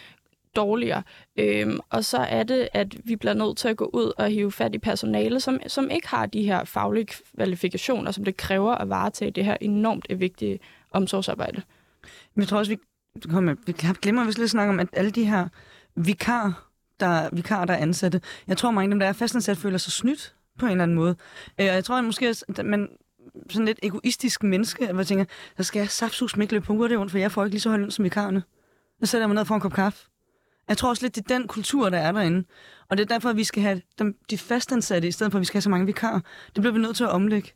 [0.55, 1.03] dårligere.
[1.39, 4.51] Øhm, og så er det, at vi bliver nødt til at gå ud og hive
[4.51, 8.89] fat i personale, som, som ikke har de her faglige kvalifikationer, som det kræver at
[8.89, 10.59] varetage det her enormt vigtige
[10.91, 11.61] omsorgsarbejde.
[12.35, 12.79] Men jeg tror også, vi,
[13.29, 15.47] kommer, vi glemmer vist lidt snakke om, at alle de her
[15.95, 16.69] vikar,
[16.99, 19.93] der, vikar, der er ansatte, jeg tror mange af dem, der er fastansat, føler sig
[19.93, 21.15] snydt på en eller anden måde.
[21.59, 22.89] Øh, og jeg tror at måske, at man
[23.49, 25.25] sådan lidt egoistisk menneske, hvor jeg tænker,
[25.57, 27.77] så skal jeg saftsus ikke løbe på rundt, for jeg får ikke lige så høj
[27.77, 28.43] løn som vikarerne.
[28.99, 30.07] Så sætter jeg mig ned for en kop kaffe.
[30.69, 32.43] Jeg tror også lidt, det er den kultur, der er derinde.
[32.89, 35.41] Og det er derfor, at vi skal have dem, de fastansatte, i stedet for, at
[35.41, 36.19] vi skal have så mange vikarer.
[36.55, 37.51] Det bliver vi nødt til at omlægge.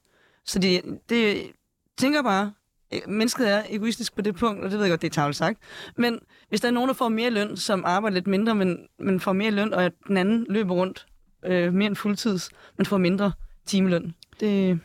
[0.45, 1.51] Så det, det
[1.97, 2.53] tænker bare,
[2.91, 5.37] eh, mennesket er egoistisk på det punkt, og det ved jeg godt, det er tavligt
[5.37, 5.59] sagt.
[5.97, 9.19] Men hvis der er nogen, der får mere løn, som arbejder lidt mindre, men, men
[9.19, 11.07] får mere løn, og den anden løber rundt
[11.45, 13.31] øh, mere end fuldtids, men får mindre
[13.65, 14.79] timeløn, det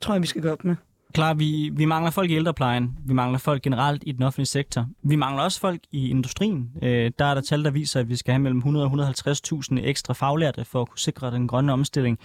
[0.00, 0.76] tror jeg, vi skal gøre op med.
[1.14, 2.98] Klar, vi, vi mangler folk i ældreplejen.
[3.06, 4.86] Vi mangler folk generelt i den offentlige sektor.
[5.02, 6.70] Vi mangler også folk i industrien.
[6.82, 9.78] Øh, der er der tal, der viser, at vi skal have mellem 100 og 150.000
[9.82, 12.18] ekstra faglærte for at kunne sikre den grønne omstilling.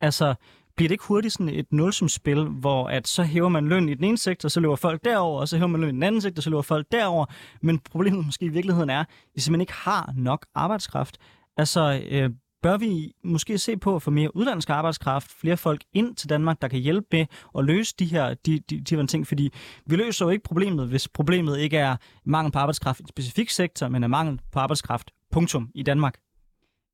[0.00, 0.34] Altså,
[0.76, 4.04] bliver det ikke hurtigt sådan et nulsumspil, hvor at så hæver man løn i den
[4.04, 6.40] ene sektor, så løber folk derover, og så hæver man løn i den anden sektor,
[6.40, 7.26] så løber folk derover.
[7.62, 11.18] Men problemet måske i virkeligheden er, at vi simpelthen ikke har nok arbejdskraft.
[11.56, 12.30] Altså, øh,
[12.62, 16.62] bør vi måske se på at få mere udlandsk arbejdskraft, flere folk ind til Danmark,
[16.62, 17.26] der kan hjælpe med
[17.58, 19.52] at løse de her, de, de, de her ting, fordi
[19.86, 23.50] vi løser jo ikke problemet, hvis problemet ikke er mangel på arbejdskraft i en specifik
[23.50, 26.18] sektor, men er mangel på arbejdskraft, punktum, i Danmark.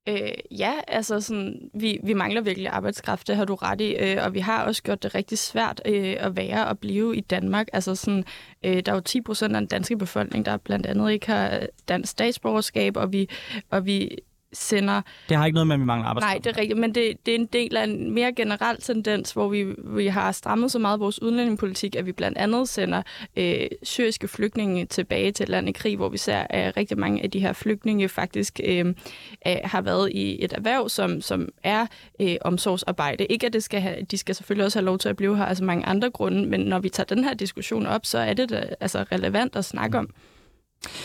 [0.09, 4.25] Øh, ja, altså sådan, vi, vi mangler virkelig arbejdskraft, det har du ret i, øh,
[4.25, 7.67] og vi har også gjort det rigtig svært øh, at være og blive i Danmark.
[7.73, 8.23] Altså sådan,
[8.65, 11.67] øh, der er jo 10 procent af den danske befolkning, der blandt andet ikke har
[11.87, 13.29] dansk statsborgerskab, og vi,
[13.69, 14.17] og vi
[14.53, 15.01] sender...
[15.29, 16.33] Det har ikke noget med, at vi mangler arbejdskraft.
[16.33, 19.31] Nej, det er rigtigt, men det, det er en del af en mere generel tendens,
[19.31, 23.01] hvor vi, vi har strammet så meget vores udlændingepolitik, at vi blandt andet sender
[23.37, 27.23] øh, syriske flygtninge tilbage til et land i krig, hvor vi ser, at rigtig mange
[27.23, 28.93] af de her flygtninge faktisk øh,
[29.45, 31.85] har været i et erhverv, som, som er
[32.21, 33.25] øh, omsorgsarbejde.
[33.25, 35.45] Ikke at det skal have, de skal selvfølgelig også have lov til at blive her,
[35.45, 38.49] altså mange andre grunde, men når vi tager den her diskussion op, så er det
[38.49, 40.09] da, altså relevant at snakke om.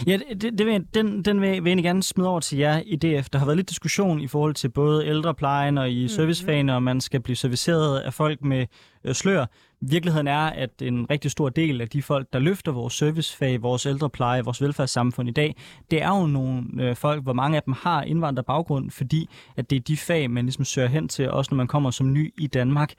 [0.07, 2.83] Ja, det, det vil, den, den vil, vil jeg egentlig gerne smide over til jer
[2.87, 3.29] i DF.
[3.29, 6.09] Der har været lidt diskussion i forhold til både ældreplejen og i mm-hmm.
[6.09, 8.67] servicefagene, og man skal blive serviceret af folk med
[9.05, 9.47] øh, slør.
[9.81, 13.87] Virkeligheden er, at en rigtig stor del af de folk, der løfter vores servicefag, vores
[13.87, 15.57] ældrepleje, vores velfærdssamfund i dag,
[15.91, 19.77] det er jo nogle øh, folk, hvor mange af dem har indvandrerbaggrund, fordi at det
[19.77, 22.47] er de fag, man ligesom søger hen til, også når man kommer som ny i
[22.47, 22.93] Danmark.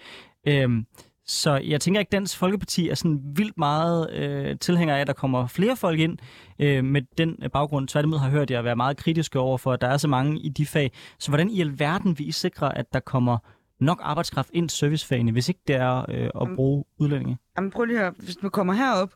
[0.48, 0.86] Øhm,
[1.28, 5.08] så jeg tænker ikke, at Dansk Folkeparti er sådan vildt meget øh, tilhænger af, at
[5.08, 6.18] der kommer flere folk ind
[6.60, 7.88] øh, med den baggrund.
[7.88, 10.50] Tværtimod har hørt jer være meget kritiske over for, at der er så mange i
[10.50, 10.92] de fag.
[11.20, 13.38] Så hvordan i alverden vil I sikre, at der kommer
[13.80, 17.38] nok arbejdskraft ind til servicefagene, hvis ikke det er øh, at bruge udlændinge?
[17.58, 18.14] Jamen prøv lige at høre.
[18.18, 19.14] Hvis du kommer herop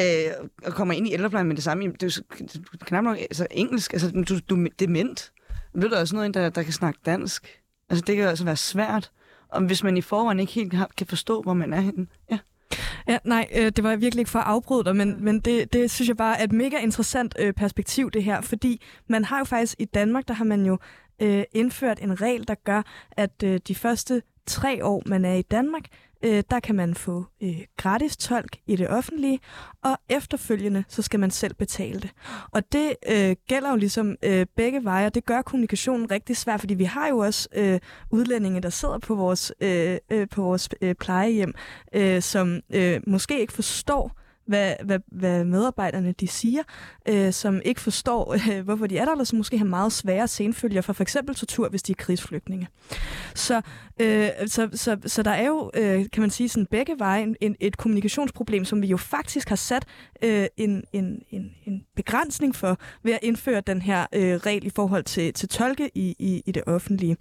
[0.00, 2.22] øh, og kommer ind i ældreplejen med det samme, det er
[2.56, 5.32] jo knap nok altså, engelsk, altså du, du er dement.
[5.74, 7.60] Ved du også noget, der, der kan snakke dansk?
[7.90, 9.10] Altså det kan altså være svært
[9.54, 12.06] og hvis man i forvejen ikke helt kan forstå, hvor man er henne.
[12.30, 12.38] Ja.
[13.08, 15.90] Ja, nej, øh, det var virkelig ikke for at afbryde dig, men, men det, det
[15.90, 19.44] synes jeg bare er et mega interessant øh, perspektiv, det her, fordi man har jo
[19.44, 20.78] faktisk i Danmark, der har man jo
[21.22, 25.42] øh, indført en regel, der gør, at øh, de første tre år, man er i
[25.42, 25.84] Danmark,
[26.24, 29.38] øh, der kan man få øh, gratis tolk i det offentlige,
[29.84, 32.10] og efterfølgende, så skal man selv betale det.
[32.50, 36.60] Og det øh, gælder jo ligesom øh, begge veje, og det gør kommunikationen rigtig svært,
[36.60, 40.68] fordi vi har jo også øh, udlændinge, der sidder på vores, øh, øh, på vores
[40.80, 41.54] øh, plejehjem,
[41.94, 46.62] øh, som øh, måske ikke forstår, hvad, hvad, hvad medarbejderne de siger,
[47.08, 50.28] øh, som ikke forstår, øh, hvorfor de er der, eller som måske har meget svære
[50.28, 51.16] senfølger for f.eks.
[51.36, 52.68] tortur, hvis de er krigsflygtninge.
[53.34, 53.60] Så,
[54.00, 57.56] øh, så, så, så der er jo, øh, kan man sige, sådan begge veje en,
[57.60, 59.84] et kommunikationsproblem, som vi jo faktisk har sat
[60.22, 64.70] øh, en, en, en, en begrænsning for ved at indføre den her øh, regel i
[64.70, 67.16] forhold til, til tolke i, i, i det offentlige.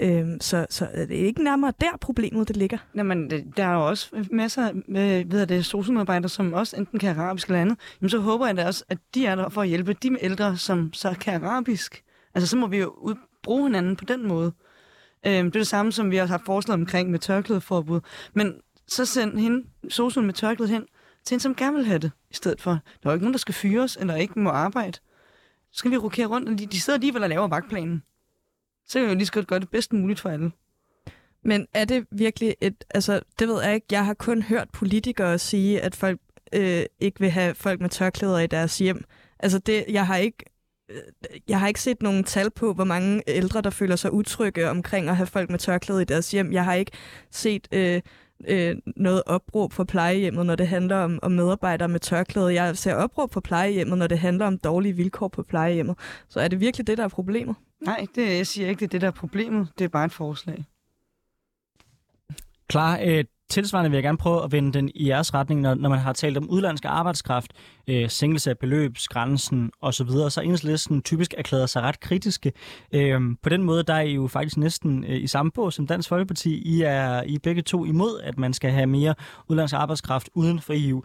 [0.00, 2.78] Øh, så, så det er ikke nærmere der problemet, det ligger.
[2.96, 7.18] Jamen, der er jo også masser af øh, ved det, socialarbejdere som også enten kan
[7.18, 7.78] arabisk eller andet.
[8.00, 10.56] Jamen, så håber jeg da også, at de er der for at hjælpe de ældre,
[10.56, 12.04] som så kan arabisk.
[12.34, 14.52] Altså, så må vi jo ud, bruge hinanden på den måde.
[15.26, 18.00] Øhm, det er det samme, som vi har foreslået omkring med tørklædeforbud.
[18.34, 18.54] Men
[18.88, 20.84] så send hende, sosuen med tørklædet hen,
[21.24, 22.70] til en, som gerne vil have det, i stedet for.
[22.70, 24.98] Der er jo ikke nogen, der skal fyres, eller ikke må arbejde.
[25.70, 28.02] Så skal vi rokere rundt, og de, de sidder alligevel og laver vagtplanen.
[28.86, 30.52] Så kan vi jo lige så godt gøre det bedst muligt for alle.
[31.42, 32.84] Men er det virkelig et...
[32.90, 33.86] Altså, det ved jeg ikke.
[33.90, 36.20] Jeg har kun hørt politikere sige, at folk
[36.56, 39.04] øh, ikke vil have folk med tørklæder i deres hjem.
[39.38, 40.44] Altså, det, jeg har ikke
[40.90, 40.96] øh,
[41.48, 45.08] jeg har ikke set nogen tal på, hvor mange ældre, der føler sig utrygge omkring
[45.08, 46.52] at have folk med tørklæde i deres hjem.
[46.52, 46.92] Jeg har ikke
[47.30, 48.00] set øh,
[48.48, 52.54] øh, noget opråb på plejehjemmet, når det handler om, om medarbejdere med tørklæde.
[52.54, 55.98] Jeg ser opråb på plejehjemmet, når det handler om dårlige vilkår på plejehjemmet.
[56.28, 57.56] Så er det virkelig det, der er problemet?
[57.80, 59.68] Nej, det, jeg siger ikke, det er det, der er problemet.
[59.78, 60.64] Det er bare et forslag.
[62.68, 65.88] Klar, øh, tilsvarende vil jeg gerne prøve at vende den i jeres retning, når, når
[65.88, 67.52] man har talt om udlandsk arbejdskraft,
[67.88, 72.52] øh, sænkelse af beløbsgrænsen osv., så, så enhedslisten typisk erklærer sig ret kritiske.
[72.92, 75.86] Øh, på den måde, der er I jo faktisk næsten øh, i samme båd som
[75.86, 76.54] Dansk Folkeparti.
[76.54, 79.14] I er I er begge to imod, at man skal have mere
[79.48, 81.02] udlandsk arbejdskraft uden for EU.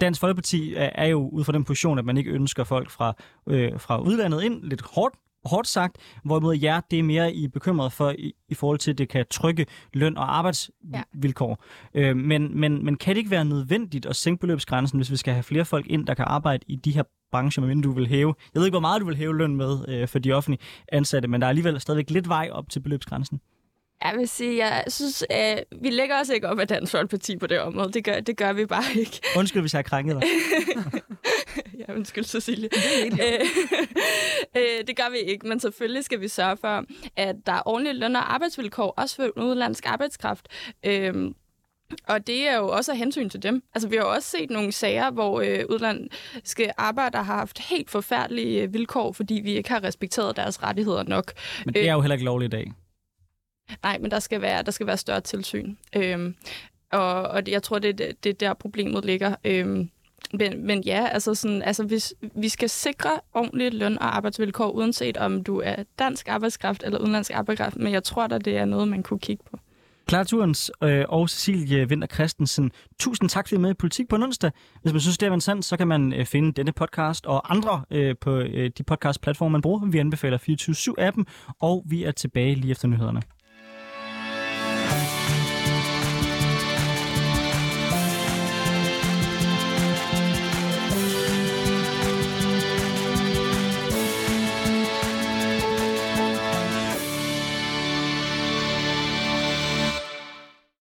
[0.00, 3.14] Dansk Folkeparti er, er jo ud fra den position, at man ikke ønsker folk fra,
[3.46, 5.14] øh, fra udlandet ind, lidt hårdt
[5.46, 8.90] hårdt sagt, hvorimod jer, det er mere I er bekymret for i, i forhold til,
[8.90, 11.64] at det kan trykke løn- og arbejdsvilkår.
[11.94, 12.00] Ja.
[12.00, 15.32] Øh, men, men, men kan det ikke være nødvendigt at sænke beløbsgrænsen, hvis vi skal
[15.32, 18.34] have flere folk ind, der kan arbejde i de her brancher, men du vil hæve.
[18.54, 20.60] Jeg ved ikke, hvor meget du vil hæve løn med øh, for de offentlige
[20.92, 23.40] ansatte, men der er alligevel stadigvæk lidt vej op til beløbsgrænsen.
[24.04, 27.46] Jeg vil sige, jeg synes, øh, vi lægger os ikke op af Dansk Folkeparti på
[27.46, 27.92] det område.
[27.92, 29.20] Det gør, det gør vi bare ikke.
[29.36, 30.22] Undskyld, hvis jeg har krænket dig.
[31.88, 32.68] ja, undskyld, Cecilie.
[32.68, 33.46] Det, øh,
[34.56, 36.84] øh, det gør vi ikke, men selvfølgelig skal vi sørge for,
[37.16, 40.48] at der er ordentlige løn- og arbejdsvilkår, også for udenlandsk arbejdskraft.
[40.84, 41.30] Øh,
[42.08, 43.62] og det er jo også af hensyn til dem.
[43.74, 47.90] Altså, vi har jo også set nogle sager, hvor øh, udlandske arbejdere har haft helt
[47.90, 51.32] forfærdelige øh, vilkår, fordi vi ikke har respekteret deres rettigheder nok.
[51.64, 52.72] Men det er jo heller ikke lovligt i dag.
[53.82, 55.76] Nej, men der skal være, der skal være større tilsyn.
[55.96, 56.36] Øhm,
[56.92, 59.34] og, og jeg tror, det, det, det er der problemet ligger.
[59.44, 59.90] Øhm,
[60.32, 65.16] men, men ja, altså, sådan, altså hvis vi skal sikre ordentligt løn- og arbejdsvilkår, uanset
[65.16, 68.88] om du er dansk arbejdskraft eller udenlandsk arbejdskraft, men jeg tror da, det er noget,
[68.88, 69.58] man kunne kigge på.
[70.08, 74.16] Clara Turens øh, og Cecilie Vinter Christensen, tusind tak, for I med i Politik på
[74.16, 74.50] en onsdag.
[74.82, 77.82] Hvis man synes, det er interessant, så kan man øh, finde denne podcast og andre
[77.90, 79.86] øh, på øh, de podcast-platforme, man bruger.
[79.90, 83.22] Vi anbefaler 24-7-appen, og vi er tilbage lige efter nyhederne.